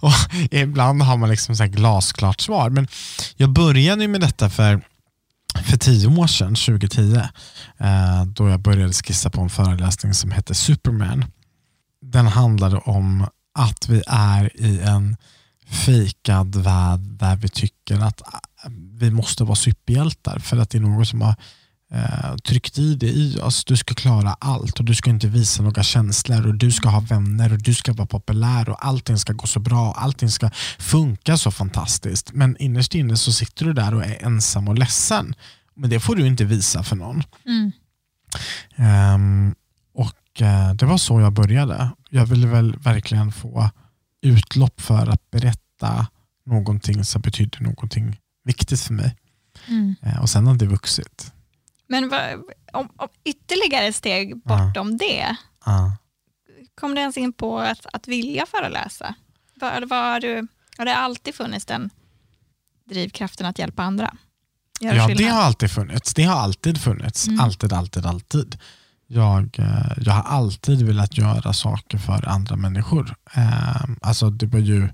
[0.00, 0.12] och
[0.50, 2.70] ibland har man liksom så här glasklart svar.
[2.70, 2.88] Men
[3.36, 4.80] jag började med detta för,
[5.64, 7.16] för tio år sedan, 2010,
[7.78, 11.24] eh, då jag började skissa på en föreläsning som hette Superman.
[12.02, 15.16] Den handlade om att vi är i en
[15.66, 20.82] fejkad värld där vi tycker att äh, vi måste vara superhjältar för att det är
[20.82, 21.34] någon som har
[21.92, 23.64] eh, tryckt i det i oss.
[23.64, 27.00] Du ska klara allt och du ska inte visa några känslor och du ska ha
[27.00, 30.50] vänner och du ska vara populär och allting ska gå så bra och allting ska
[30.78, 32.32] funka så fantastiskt.
[32.32, 35.34] Men innerst inne så sitter du där och är ensam och ledsen.
[35.74, 37.22] Men det får du inte visa för någon.
[37.46, 37.72] Mm.
[38.76, 39.54] Ehm,
[39.94, 41.90] och eh, Det var så jag började.
[42.10, 43.70] Jag ville väl verkligen få
[44.22, 46.06] utlopp för att berätta
[46.46, 49.16] någonting som betydde någonting viktigt för mig.
[49.68, 49.94] Mm.
[50.02, 51.32] Eh, och sen har det vuxit.
[51.88, 52.20] Men vad,
[52.72, 55.96] om, om ytterligare steg bortom det, Ja.
[56.74, 59.14] kom du ens in på att, att vilja föreläsa?
[59.60, 60.46] Var, var du,
[60.78, 61.90] har det alltid funnits den
[62.90, 64.16] drivkraften att hjälpa andra?
[64.80, 65.32] Göra Ja, det skillnad?
[65.34, 66.14] har alltid funnits.
[66.14, 67.28] Det har alltid funnits.
[67.28, 67.40] Mm.
[67.40, 68.58] Alltid, alltid, alltid.
[69.06, 73.14] Jag, eh, jag har alltid velat göra saker för andra människor.
[73.34, 74.88] Eh, Alltså det, var ju,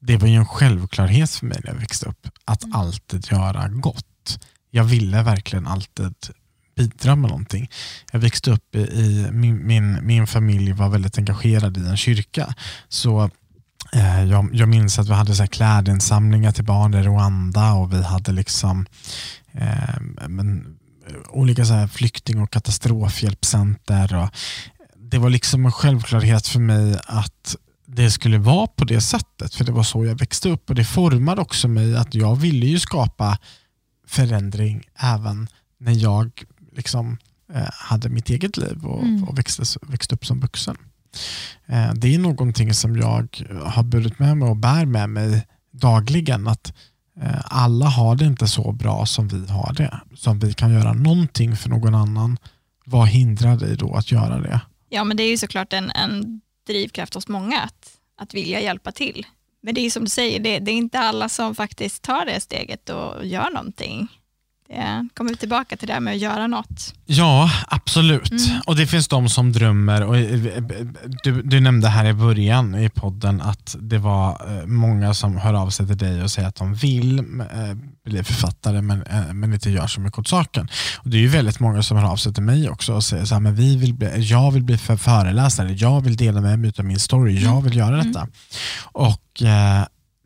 [0.00, 2.76] det var ju en självklarhet för mig när jag växte upp att Mm.
[2.76, 4.38] alltid göra gott.
[4.70, 6.14] Jag ville verkligen alltid
[6.76, 7.70] bidra med någonting.
[8.12, 12.54] Jag växte upp i, i min, min, min familj var väldigt engagerad i en kyrka.
[12.88, 13.30] Så
[13.92, 17.92] eh, jag, jag minns att vi hade så här klädinsamlingar till barn i Rwanda och
[17.92, 18.86] vi hade liksom
[19.52, 20.77] eh, men,
[21.28, 24.16] olika så här flykting och katastrofhjälpcenter.
[24.16, 24.30] Och
[24.96, 29.64] det var liksom en självklarhet för mig att det skulle vara på det sättet, för
[29.64, 32.78] det var så jag växte upp och det formade också mig att jag ville ju
[32.78, 33.38] skapa
[34.06, 35.48] förändring även
[35.80, 36.30] när jag
[36.76, 37.18] liksom,
[37.54, 39.24] eh, hade mitt eget liv och, Mm.
[39.24, 40.76] och växte, växte upp som vuxen.
[41.66, 46.48] Eh, det är någonting som jag har burit med mig och bär med mig dagligen.
[46.48, 46.72] Att
[47.22, 50.00] Eh, alla har det inte så bra som vi har det.
[50.16, 52.38] Så om vi kan göra någonting för någon annan.
[52.84, 54.60] Vad hindrar dig då att göra det?
[54.88, 58.92] Ja, men det är ju såklart en, en drivkraft hos många att, att vilja hjälpa
[58.92, 59.26] till.
[59.62, 62.40] Men det är som du säger, det, det är inte alla som faktiskt tar det
[62.40, 64.08] steget och gör någonting.
[64.68, 66.94] Det kommer vi tillbaka till det här med att göra något.
[67.06, 68.30] Ja, absolut.
[68.30, 68.60] Mm.
[68.66, 70.02] Och Det finns de som drömmer.
[70.02, 70.14] Och
[71.24, 75.54] du, du, nämnde här i början i podden att det var eh, många som hör
[75.54, 77.24] av sig till dig och säger att de vill eh,
[78.04, 80.68] bli författare men, eh, men inte gör så mycket åt saken.
[80.96, 83.48] Och Det är ju väldigt många som hör av sig till mig också och säger
[83.48, 86.84] att vi vill bli, jag vill bli för föreläsare, jag vill dela med mig av
[86.84, 88.20] min story, jag vill göra detta.
[88.20, 88.32] Mm.
[88.82, 89.42] Och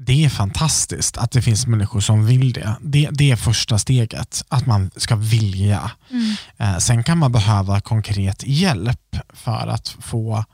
[0.07, 2.77] det är fantastiskt att det finns människor som vill det.
[2.81, 5.91] Det, det är första steget, att man ska vilja.
[6.11, 6.35] Mm.
[6.57, 10.45] Eh, sen kan man behöva konkret hjälp för att få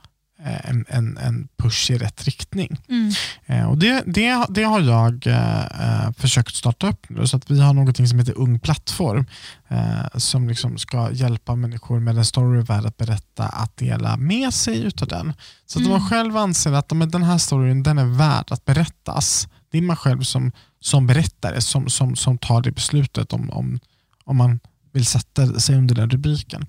[0.43, 2.77] en, en, en, push i rätt riktning.
[2.89, 3.11] Mm.
[3.45, 7.51] Eh, och det, det, det har jag eh, eh, försökt starta upp nu, så att
[7.51, 9.25] vi har något som heter Ung Plattform
[9.67, 14.53] eh, som liksom ska hjälpa människor med en story värd att berätta att dela med
[14.53, 15.33] sig utav den.
[15.65, 15.99] Så att mm.
[15.99, 19.81] man själv anser att men den här storyn den är värd att berättas, det är
[19.81, 23.79] man själv som, som berättare som, som, som tar det beslutet om, om,
[24.23, 24.59] om man
[24.91, 26.65] vill sätta sig under den rubriken.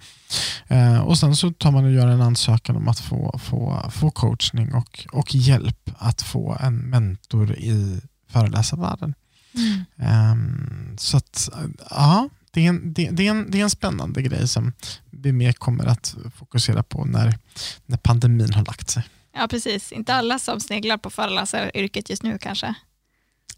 [0.68, 4.10] Eh, och Sen så tar man och gör en ansökan om att få, få, få
[4.10, 9.14] coachning och, och hjälp att få en mentor i föreläsarvärlden.
[9.54, 9.84] Mm.
[9.98, 11.48] Eh, så att,
[11.90, 14.72] ja, det är, en, det, det, är en, det är en spännande grej som
[15.10, 17.38] vi mer kommer att fokusera på när,
[17.86, 19.02] när pandemin har lagt sig.
[19.34, 19.92] Ja, precis.
[19.92, 22.74] Inte alla som sneglar på föreläsaryrket just nu kanske.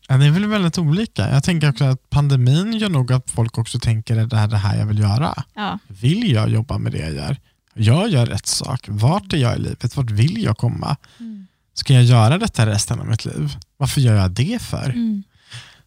[0.08, 1.30] Ja, det är väl väldigt olika.
[1.30, 4.56] Jag tänker också att pandemin gör nog att folk också tänker att det här det
[4.56, 5.44] här jag vill göra.
[5.54, 5.78] Ja.
[5.88, 7.36] Vill jag jobba med det jag gör?
[7.74, 8.84] Jag gör rätt sak.
[8.88, 9.96] Vart är jag i livet?
[9.96, 10.96] Vart vill jag komma?
[11.20, 11.46] Mm.
[11.74, 13.56] Ska jag göra detta resten av mitt liv?
[13.76, 14.84] Varför gör jag det för?
[14.84, 15.22] Mm.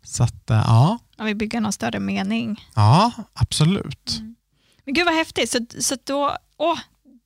[0.03, 0.99] Så att, eh, ja.
[1.17, 2.65] Jag vill bygga någon större mening.
[2.75, 4.15] Ja, absolut.
[4.19, 4.35] Mm.
[4.85, 5.51] Men gud vad häftigt.
[5.51, 6.79] Så, så då, åh,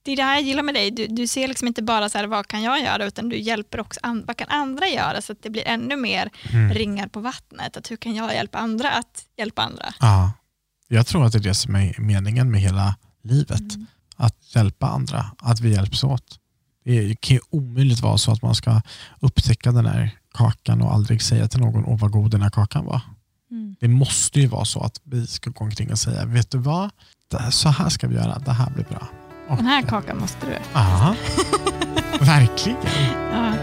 [0.03, 0.91] det är det här jag gillar med dig.
[0.91, 3.79] Du, du ser liksom inte bara så här, vad kan jag göra, utan du hjälper
[3.79, 6.73] också an, vad kan andra göra, så att det blir ännu mer mm.
[6.73, 7.77] ringar på vattnet.
[7.77, 9.93] Att hur kan jag hjälpa andra att hjälpa andra?
[9.99, 10.31] Ja,
[10.87, 13.75] jag tror att det är det som är meningen med hela livet.
[13.75, 13.85] Mm.
[14.15, 16.39] Att hjälpa andra, att vi hjälps åt.
[16.83, 18.81] Det kan ju omöjligt vara så att man ska
[19.19, 22.85] upptäcka den här kakan och aldrig säga till någon, åh vad god den här kakan
[22.85, 23.01] var.
[23.51, 23.75] Mm.
[23.79, 26.89] Det måste ju vara så att vi ska gå omkring och säga, vet du vad,
[27.51, 29.07] så här ska vi göra, det här blir bra.
[29.57, 30.57] Den här kakan måste du.
[30.73, 31.15] Ja,
[32.19, 32.77] verkligen.
[33.31, 33.53] Ja.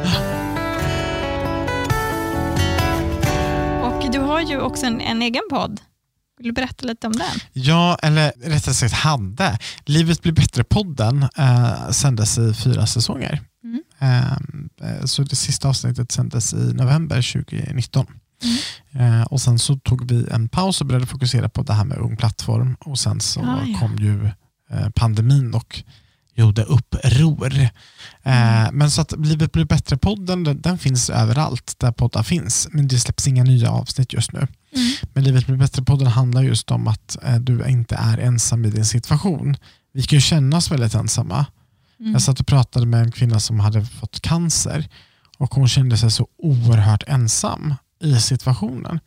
[3.82, 5.80] Och du har ju också en, en egen podd.
[6.38, 7.40] Vill du berätta lite om den?
[7.52, 9.58] Ja, eller rättare sagt hade.
[9.84, 13.40] Livet blir bättre-podden eh, sändes i fyra säsonger.
[13.64, 13.82] Mm.
[13.98, 18.06] Eh, så det sista avsnittet sändes i november 2019.
[18.42, 19.20] Mm.
[19.20, 21.98] Eh, och Sen så tog vi en paus och började fokusera på det här med
[21.98, 23.78] ung plattform och sen så ah, ja.
[23.78, 24.30] kom ju
[24.94, 25.84] pandemin och
[26.36, 27.54] gjorde uppror.
[28.22, 28.78] Eh, mm.
[28.78, 32.98] Men så att Livet blir bättre-podden den, den, finns överallt där poddar finns, men det
[32.98, 34.38] släpps inga nya avsnitt just nu.
[34.38, 34.92] Mm.
[35.12, 38.84] Men Livet blir bättre-podden handlar just om att eh, du inte är ensam i din
[38.84, 39.56] situation.
[39.92, 41.46] Vi kan ju känna oss väldigt ensamma.
[42.00, 42.12] Mm.
[42.12, 44.88] Jag satt och pratade med en kvinna som hade fått cancer
[45.38, 49.00] och hon kände sig så oerhört ensam i situationen.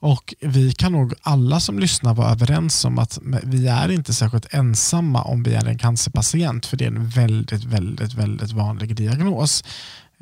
[0.00, 4.54] Och Vi kan nog alla som lyssnar vara överens om att vi är inte särskilt
[4.54, 9.64] ensamma om vi är en cancerpatient, för det är en väldigt, väldigt, väldigt vanlig diagnos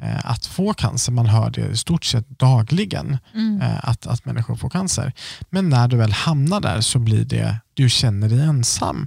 [0.03, 1.13] eh, att få cancer.
[1.13, 3.63] Man hör det i stort sett dagligen, mm.
[3.63, 5.13] Eh, att, att människor får cancer.
[5.51, 9.07] Men när du väl hamnar där så blir det, du känner dig ensam.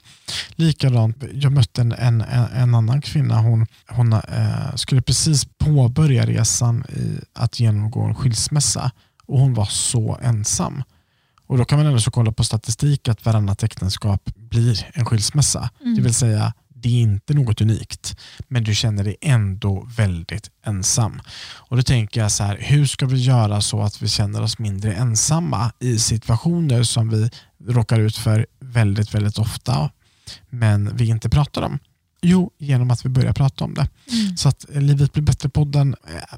[0.56, 2.22] Likadant, jag mötte en, en,
[2.56, 8.92] en annan kvinna, hon, hon eh, skulle precis påbörja resan i att genomgå en skilsmässa
[9.30, 10.84] och hon var så ensam.
[11.48, 15.70] Och Då kan man ändå så kolla på statistik att varannat äktenskap blir en skilsmässa.
[15.82, 15.96] Mm.
[15.96, 21.22] Det vill säga, det är inte något unikt, men du känner dig ändå väldigt ensam.
[21.56, 24.60] Och Då tänker jag så här, hur ska vi göra så att vi känner oss
[24.60, 27.30] mindre ensamma i situationer som vi
[27.68, 29.92] råkar ut för väldigt, väldigt ofta,
[30.50, 31.80] men vi inte pratar om?
[32.22, 33.88] Jo, genom att vi börjar prata om det.
[34.12, 34.38] Mm.
[34.38, 35.96] Så att Livet blir bättre-podden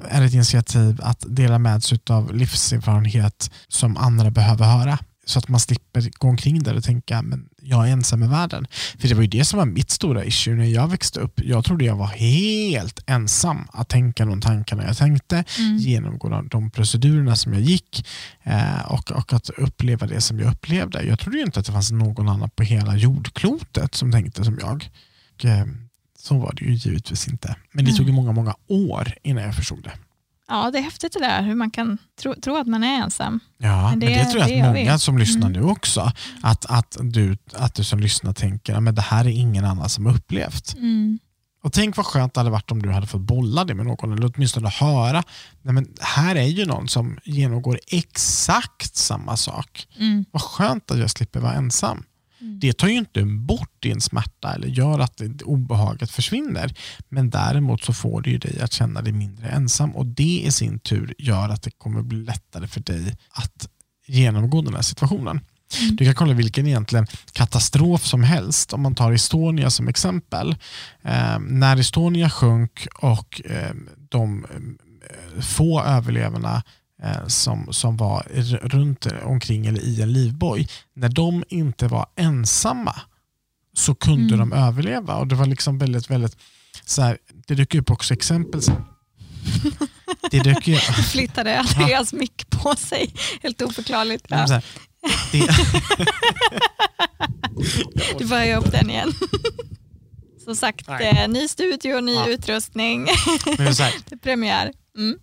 [0.10, 5.00] är ett initiativ att dela med sig av livserfarenhet som andra behöver höra.
[5.26, 8.68] Så att man slipper gå omkring där och tänka men jag är ensam i världen.
[9.00, 11.40] För det var ju det som var mitt stora issue när jag växte upp.
[11.44, 15.78] Jag trodde jag var helt ensam att tänka de tankarna jag tänkte, mm.
[15.78, 18.08] genomgå de procedurerna som jag gick
[18.44, 21.04] eh, och, och att uppleva det som jag upplevde.
[21.04, 24.90] Jag trodde inte att det fanns någon annan på hela jordklotet som tänkte som jag.
[25.46, 25.66] Eh,
[26.20, 27.56] så var det ju givetvis inte.
[27.72, 27.98] Men det mm.
[27.98, 29.92] tog ju många, många år innan jag förstod det.
[30.48, 33.40] Ja, det är häftigt det där hur man kan tro, tro att man är ensam.
[33.58, 35.00] Ja, men Men det, det- tror jag det att många vi.
[35.00, 35.62] som lyssnar Mm.
[35.62, 36.12] nu också,
[36.42, 40.06] att, att, du, att du som lyssnar tänker att det här är ingen annan som
[40.06, 40.74] har upplevt.
[40.78, 41.20] Mm.
[41.64, 44.14] Och tänk vad skönt det hade varit om du hade fått bolla det med någon
[44.14, 45.24] eller åtminstone höra.
[45.62, 49.88] Nej, men här är ju någon som genomgår exakt samma sak.
[50.00, 50.26] Mm.
[50.32, 52.04] Vad skönt att jag slipper vara ensam.
[52.42, 52.60] Mm.
[52.60, 56.74] Det tar ju inte bort din smärta eller gör att obehaget försvinner.
[57.10, 60.52] Men däremot så får det ju dig att känna dig mindre ensam och det i
[60.52, 63.70] sin tur gör att det kommer bli lättare för dig att
[64.08, 65.40] genomgå den här situationen.
[65.80, 65.96] Mm.
[65.96, 68.74] Du kan kolla vilken egentligen katastrof som helst.
[68.74, 70.56] Om man tar Estonia som exempel.
[71.02, 73.72] Eh, när Estonia sjönk och eh,
[74.10, 76.64] de eh, få överlevarna
[77.28, 78.28] som, som var
[78.64, 82.96] runt omkring eller i en livboj, när de inte var ensamma
[83.78, 84.50] så kunde Mm.
[84.50, 85.16] de överleva.
[85.16, 86.38] Och Det var liksom väldigt, väldigt
[86.86, 88.62] så här, det dök upp också exempel.
[90.32, 90.76] Det dök ju,
[91.12, 94.26] Flyttade Andreas mick på sig, helt oförklarligt.
[94.30, 94.36] Ja.
[94.38, 94.64] här,
[95.32, 95.40] det,
[98.20, 99.14] Du börjar upp den igen.
[100.44, 101.08] Som sagt, Nej.
[101.24, 102.28] eh, ny studio, ny Ja.
[102.28, 103.08] utrustning,
[103.58, 104.72] här, premiär.
[104.98, 105.18] Mm.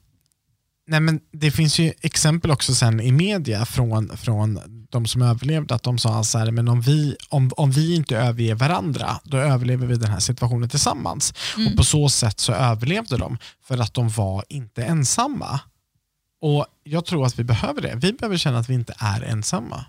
[0.90, 4.60] Nej, men det finns ju exempel också sen i media från, från
[4.90, 8.16] de som överlevde att de sa så här, men om vi, om, om vi inte
[8.16, 11.34] överger varandra då överlever vi den här situationen tillsammans.
[11.56, 11.68] Mm.
[11.68, 15.60] Och På så sätt så överlevde de för att de var inte ensamma.
[16.40, 17.94] Och Jag tror att vi behöver det.
[17.96, 19.84] Vi behöver känna att vi inte är ensamma.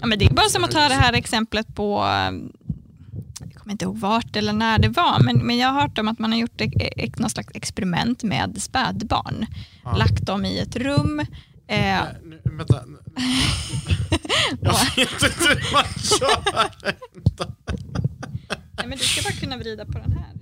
[0.00, 2.04] Ja, men det är bara som att ta det här exemplet på,
[3.66, 6.18] kommer inte ihåg vart eller när det var, men, men jag har hört om att
[6.18, 9.46] man har gjort ett, ett, något slags experiment med spädbarn.
[9.84, 9.96] Ja.
[9.96, 11.20] Lagt dem i ett rum.
[11.20, 11.26] Eh,
[11.66, 12.74] Nej, nu, vänta.
[14.60, 15.84] Jag vet inte hur man
[16.20, 16.70] gör.
[18.76, 20.32] nej, men du ska bara kunna vrida på den här.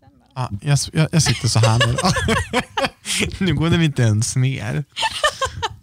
[0.00, 0.10] Den.
[0.34, 1.96] Ja, jag, jag, jag sitter så här nu.
[3.46, 4.84] nu går den inte ens ner.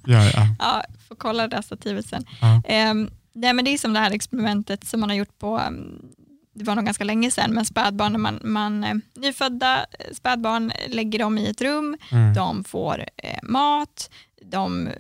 [0.05, 0.47] Ja, ja.
[0.59, 2.25] Ja, får kolla det där stativet sen.
[2.41, 2.61] Ja.
[2.65, 6.13] Ehm, nej, men det är som det här experimentet som man har gjort på, um,
[6.57, 10.71] det var nog ganska länge sedan, men spädbarn, när man, man, eh, nyfödda eh, spädbarn
[10.87, 12.33] lägger dem i ett rum, Mm.
[12.33, 14.09] de får eh, mat,
[14.41, 14.93] de eh,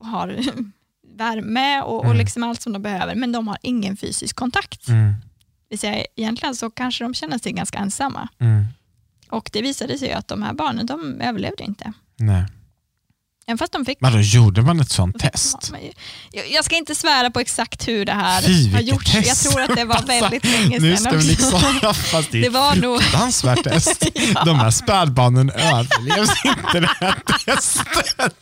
[0.00, 0.38] har
[1.16, 2.16] värme och, och Mm.
[2.16, 4.88] liksom allt som de behöver, men de har ingen fysisk kontakt.
[4.88, 5.14] Mm.
[5.70, 8.28] Vill säga, egentligen så kanske de känner sig ganska ensamma.
[8.38, 8.64] Mm.
[9.30, 11.92] Och det visade sig att de här barnen, de överlevde inte.
[12.16, 12.44] Nej.
[13.48, 15.72] Även fast de fick Men då gjorde man ett sånt test?
[16.32, 19.14] Ja, jag, ska inte svära på exakt hur det här Fy, har gjorts.
[19.14, 22.30] Jag tror att det var Alltså, väldigt länge Nu sedan ska vi liksom, ja, fast
[22.32, 24.04] det Det var nog- fruktansvärt test.
[24.34, 24.44] Ja.
[24.44, 27.14] De här spädbarnen överlevde inte det här
[27.46, 28.34] testet.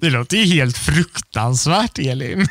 [0.00, 2.46] Det låter ju helt fruktansvärt Elin.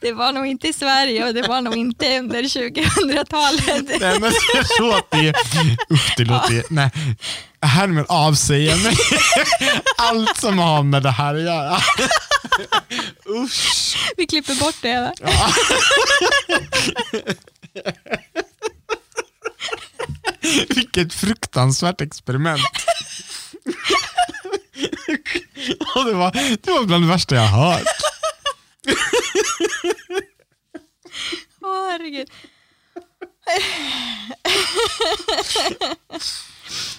[0.00, 4.00] Det var nog inte i Sverige och det var nog inte under 2000-talet.
[4.00, 5.32] nej, men det låter ju...
[5.90, 6.62] Usch, det låter ju...
[6.70, 6.90] Nej.
[7.64, 8.96] Härmed avsäger jag mig
[9.98, 11.78] allt som har med det här att göra.
[13.28, 13.96] Usch.
[14.16, 15.00] Vi klipper bort det.
[15.00, 15.12] Va?
[15.20, 15.52] Ja.
[20.68, 22.60] Vilket fruktansvärt experiment.
[25.94, 26.30] Och det, var,
[26.62, 27.82] det var bland det värsta jag har hört.
[31.62, 32.28] Åh, herregud.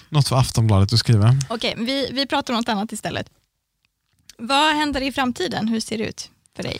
[0.08, 1.34] Något för Aftonbladet att skriva.
[1.48, 3.26] Okej, vi, vi pratar om något annat istället.
[4.38, 5.68] Vad händer i framtiden?
[5.68, 6.78] Hur ser det ut för dig?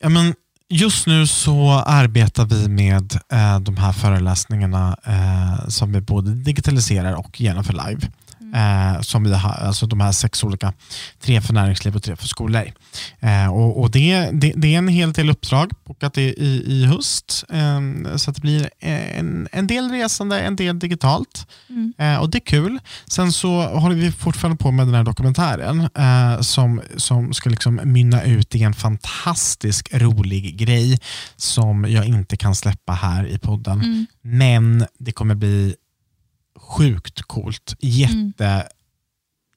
[0.00, 0.34] Ja, men
[0.68, 7.14] just nu så arbetar vi med eh, de här föreläsningarna eh, som vi både digitaliserar
[7.14, 8.10] och genomför live.
[8.54, 10.72] Eh, som vi har, alltså de här sex olika,
[11.20, 12.72] tre för näringsliv och tre för skolor.
[13.20, 16.86] Eh, och och det, det, det är en hel del uppdrag bokat i, i, i
[16.86, 17.44] höst.
[17.48, 17.80] Eh,
[18.16, 21.46] så att det blir en, en del resande, en del digitalt.
[21.68, 21.92] Mm.
[21.98, 22.78] Eh, och det är kul.
[23.06, 27.80] Sen så håller vi fortfarande på med den här dokumentären eh, som, som ska liksom
[27.84, 30.98] mynna ut i en fantastisk rolig grej
[31.36, 33.80] som jag inte kan släppa här i podden.
[33.80, 34.06] Mm.
[34.22, 35.74] Men det kommer bli
[36.68, 37.74] sjukt coolt.
[37.80, 38.68] Jätte,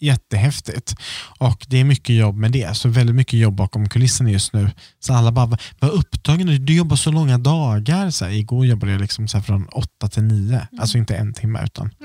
[0.04, 0.96] Jättehäftigt.
[1.38, 2.78] Och det är mycket jobb med det.
[2.78, 4.72] Så väldigt mycket jobb bakom kulisserna just nu.
[5.00, 8.10] Så alla bara, vad upptagen du Du jobbar så långa dagar.
[8.10, 10.68] Så här, igår jobbade jag liksom så från 8 till 9.
[10.80, 11.92] Alltså inte en timme utan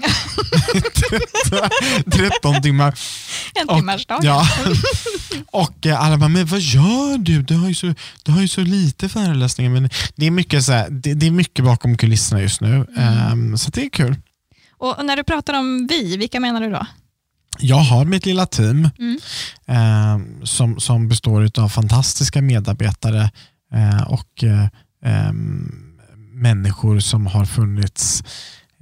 [2.13, 2.99] 13 timmar.
[3.61, 4.21] En Och- timmars dag.
[4.25, 4.49] Ja.
[5.53, 7.43] Och eh, alla bara, men vad gör du?
[7.43, 9.71] Du har ju så, du har ju så lite föreläsningar.
[9.71, 12.87] Men det, är mycket så här, det, det är mycket bakom kulisserna just nu.
[12.97, 14.17] Ehm, så det är kul.
[14.79, 16.87] Och, och när du pratar om vi, vilka menar du då?
[17.59, 19.19] Jag har mitt lilla team Mm.
[19.67, 23.31] eh, som, som består av fantastiska medarbetare
[23.75, 25.33] eh, och eh,
[26.33, 28.23] människor som har funnits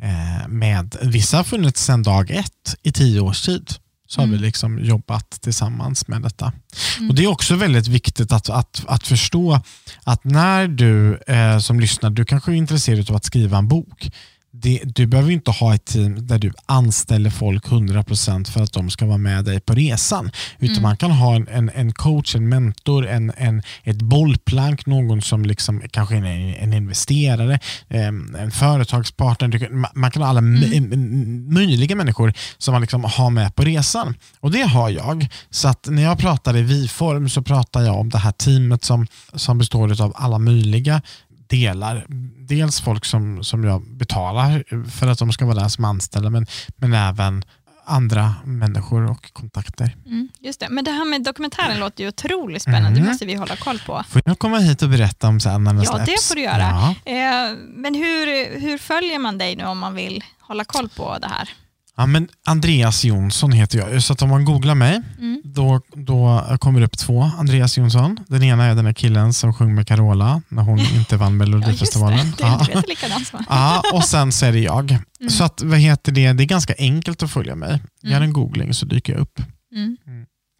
[0.03, 3.71] eh, med, vissa har funnits sedan dag ett i tio års tid.
[4.07, 4.39] så har Mm.
[4.39, 6.53] vi liksom jobbat tillsammans med detta.
[6.99, 7.11] Mm.
[7.11, 9.61] Och Det är också väldigt viktigt att, att, att förstå
[10.05, 14.11] att när du eh, som lyssnar, du kanske är intresserad av att skriva en bok.
[14.57, 18.91] Det, du behöver inte ha ett team där du anställer folk 100% för att de
[18.91, 20.31] ska vara med dig på resan.
[20.59, 20.83] Utan Mm.
[20.83, 25.45] man kan ha en, en, en coach, en mentor, en, en, ett bollplank, någon som
[25.45, 29.71] liksom, kanske är en, en investerare, eh, en företagspartner.
[29.99, 31.55] Man kan ha alla Mm.
[31.55, 34.15] möjliga människor som man liksom har med på resan.
[34.41, 35.29] Och det har jag.
[35.51, 39.07] Så att när jag pratar i vi-form så pratar jag om det här teamet som,
[39.35, 41.03] som består av alla möjliga
[41.47, 42.07] delar.
[42.49, 46.47] Dels folk som, som jag betalar för att de ska vara där som anställda men,
[46.77, 47.45] men även
[47.87, 49.97] andra människor och kontakter.
[50.07, 50.69] Mm, just det.
[50.71, 52.89] Men det här med dokumentären låter ju otroligt spännande.
[52.89, 53.03] Mm.
[53.03, 54.05] Det måste vi hålla koll på.
[54.09, 56.29] Får jag komma hit och berätta om sen när den Ja, det släpps?
[56.29, 56.95] får du göra.
[57.05, 57.13] Ja.
[57.13, 61.29] Eh, men hur, hur följer man dig nu om man vill hålla koll på det
[61.29, 61.49] här?
[61.97, 64.03] Ja, men Andreas Jonsson heter jag.
[64.03, 65.43] Så om man googlar mig, Mm.
[65.45, 68.19] då, då kommer det upp två Andreas Jonsson.
[68.29, 71.39] Den ena är den här killen som sjöng med Carola när hon inte vann Ja,
[71.39, 72.33] Melodifestivalen.
[72.39, 72.45] det.
[72.45, 74.91] Du heter likadant som Ja, och sen så är det jag.
[74.91, 75.31] Mm.
[75.31, 76.33] Så att, vad heter det?
[76.33, 77.81] det är ganska enkelt att följa mig.
[78.03, 78.23] Gör Mm.
[78.23, 79.41] en googling så dyker jag upp.
[79.75, 79.97] mm.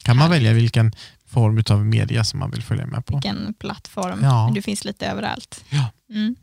[0.05, 0.93] Kan man välja vilken
[1.27, 3.17] form av media som man vill följa med på.
[3.17, 4.19] Vilken plattform.
[4.23, 4.51] Ja.
[4.55, 5.65] Du finns lite överallt.
[5.71, 5.91] Ja.
[6.11, 6.37] Mm.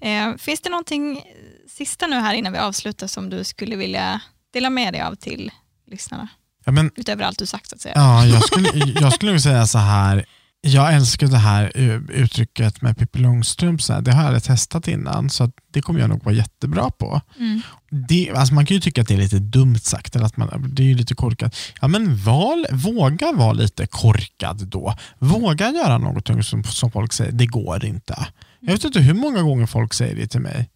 [0.00, 1.20] Eh, finns det någonting
[1.68, 4.20] sista nu här innan vi avslutar som du skulle vilja
[4.56, 5.50] dela med dig av till
[5.90, 6.28] lyssnarna?
[6.64, 7.94] Ja, men, Utöver allt du sagt så att säga.
[7.96, 8.68] ja, jag, skulle,
[9.00, 10.24] jag skulle nog säga så här.
[10.60, 11.72] Jag älskar det här
[12.10, 13.82] uttrycket med Pippi Långstrump.
[13.82, 16.90] Så här, det har jag aldrig testat innan så det kommer jag nog vara jättebra
[16.90, 17.20] på.
[17.38, 17.60] Mm.
[18.08, 20.70] Det, alltså man kan ju tycka att det är lite dumt sagt, eller att man,
[20.74, 21.56] det är lite korkat.
[21.80, 24.94] Ja, men val, våga vara lite korkad då.
[25.18, 28.26] Våga göra något som, som folk säger, det går inte.
[28.60, 30.68] Jag vet inte hur många gånger folk säger det till mig.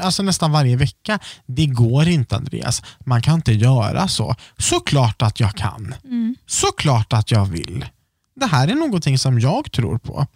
[0.00, 1.18] Alltså nästan varje vecka.
[1.46, 4.34] Det går inte Andreas, man kan inte göra så.
[4.58, 5.94] Såklart att jag kan.
[6.04, 6.36] Mm.
[6.46, 7.84] Såklart att jag vill.
[8.36, 10.26] Det här är någonting som jag tror på.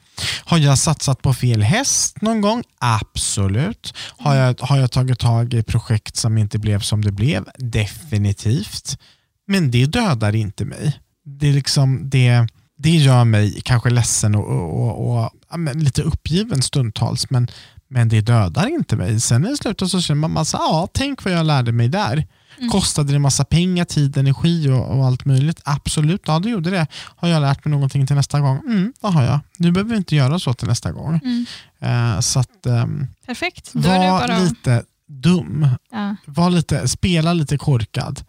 [0.45, 2.62] Har jag satsat på fel häst någon gång?
[2.78, 3.95] Absolut.
[4.18, 7.45] Har jag, har jag tagit tag i projekt som inte blev som det blev?
[7.59, 8.99] Definitivt.
[9.47, 11.01] Men det dödar inte mig.
[11.24, 16.62] Det, är liksom, det, det gör mig kanske ledsen och, och, och, och lite uppgiven
[16.62, 17.49] stundtals, men,
[17.89, 19.20] men det dödar inte mig.
[19.20, 22.26] Sen i slutet så känner man massa, ja, tänk vad jag lärde mig där.
[22.59, 22.70] Mm.
[22.70, 25.61] Kostade det massa pengar, tid, energi och, och allt möjligt?
[25.64, 26.86] Absolut, ja det gjorde det.
[26.93, 28.59] Har jag lärt mig någonting till nästa gång?
[28.59, 29.41] Mm, det har jag.
[29.57, 31.20] Nu behöver vi inte göra så till nästa gång.
[31.24, 31.47] Mm.
[31.80, 33.70] Eh, så att, ehm, Perfekt.
[33.72, 34.39] Då är det var bara...
[34.39, 35.68] lite dum.
[35.91, 36.16] Ja.
[36.24, 38.24] Var lite, spela lite korkad.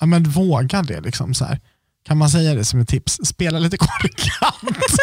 [0.00, 1.00] Ja, men våga det.
[1.00, 1.60] liksom så här.
[2.06, 3.20] Kan man säga det som ett tips?
[3.24, 4.54] Spela lite korkat.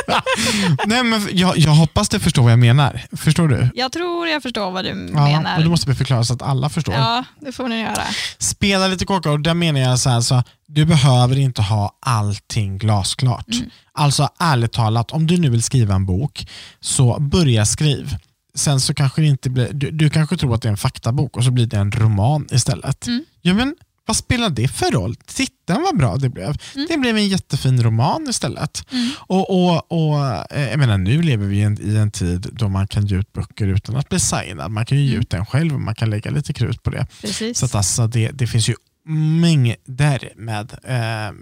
[0.86, 3.02] Nej, men jag, jag hoppas du förstår vad jag menar.
[3.12, 3.70] Förstår du?
[3.76, 5.58] Jag tror jag förstår vad du Ja, menar.
[5.58, 6.96] och då måste förklara så att alla förstår.
[6.96, 8.04] Ja, det får ni göra.
[8.38, 12.78] Spela lite korkat och där menar jag så här, så du behöver inte ha allting
[12.78, 13.52] glasklart.
[13.54, 13.70] Mm.
[13.94, 16.48] Alltså ärligt talat, om du nu vill skriva en bok,
[16.80, 18.16] så börja skriv.
[18.56, 21.38] Sen så kanske det inte blir, du, du kanske tror att det är en faktabok
[21.38, 23.08] och så blir det en roman istället.
[23.08, 23.24] Mm.
[23.42, 23.76] Ja, men
[24.08, 25.16] vad spelar det för roll?
[25.16, 26.58] Titta vad bra det blev.
[26.76, 26.88] Mm.
[26.90, 28.92] Det blev en jättefin roman istället.
[28.92, 29.10] Mm.
[29.18, 32.70] Och, och, och, eh, jag menar, nu lever vi i en, i en tid då
[32.70, 34.72] man kan ge ut böcker utan att bli signad.
[34.72, 35.22] Man kan ju ge Mm.
[35.22, 37.08] ut den själv och man kan lägga lite krut på det.
[37.22, 37.58] Precis.
[37.60, 38.76] Så att alltså det, det finns ju
[39.12, 41.34] mängder med eh,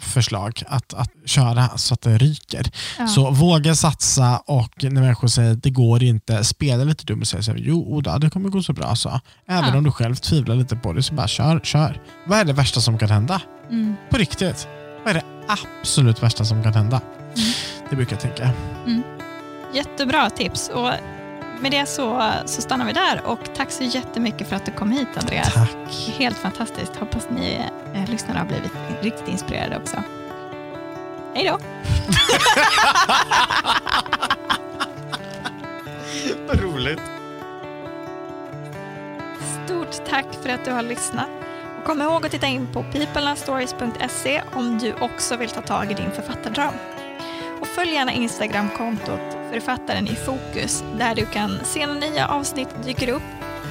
[0.00, 2.70] förslag att, att köra så att det ryker.
[2.98, 3.06] ja.
[3.06, 7.26] Så våga satsa och när människor säger att det går inte, spela lite dum och
[7.26, 8.96] säga så här, jo då, det kommer gå så bra.
[8.96, 9.20] Så.
[9.48, 9.78] Även Ja.
[9.78, 12.00] om du själv tvivlar lite på det så bara kör, kör.
[12.26, 13.40] Vad är det värsta som kan hända?
[13.70, 13.94] Mm.
[14.10, 14.68] På riktigt.
[15.04, 17.00] Vad är det absolut värsta som kan hända?
[17.36, 17.52] Mm.
[17.90, 18.50] Det brukar jag tänka.
[19.74, 20.68] Jättebra tips.
[20.74, 20.90] Och
[21.60, 23.22] med det så, så stannar vi där.
[23.24, 25.54] Och tack så jättemycket för att du kom hit Andreas.
[25.54, 26.14] Tack.
[26.18, 26.96] Helt fantastiskt.
[26.96, 27.60] Hoppas ni
[27.94, 30.02] eh, lyssnare har blivit riktigt inspirerade också.
[31.34, 31.58] Hej då!
[36.48, 37.00] Vad roligt.
[39.64, 41.28] Stort tack för att du har lyssnat.
[41.78, 45.94] Och kom ihåg att titta in på peopleandstories.se om du också vill ta tag i
[45.94, 46.74] din författardröm.
[47.60, 53.08] Och följ gärna Instagramkontot Författaren i fokus där du kan se när nya avsnitt dyker
[53.08, 53.22] upp,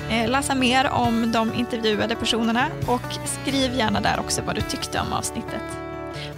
[0.09, 4.99] eh, läsa mer om de intervjuade personerna och skriv gärna där också vad du tyckte
[4.99, 5.63] om avsnittet.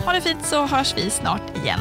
[0.06, 1.80] Ha det fint så hörs vi snart igen.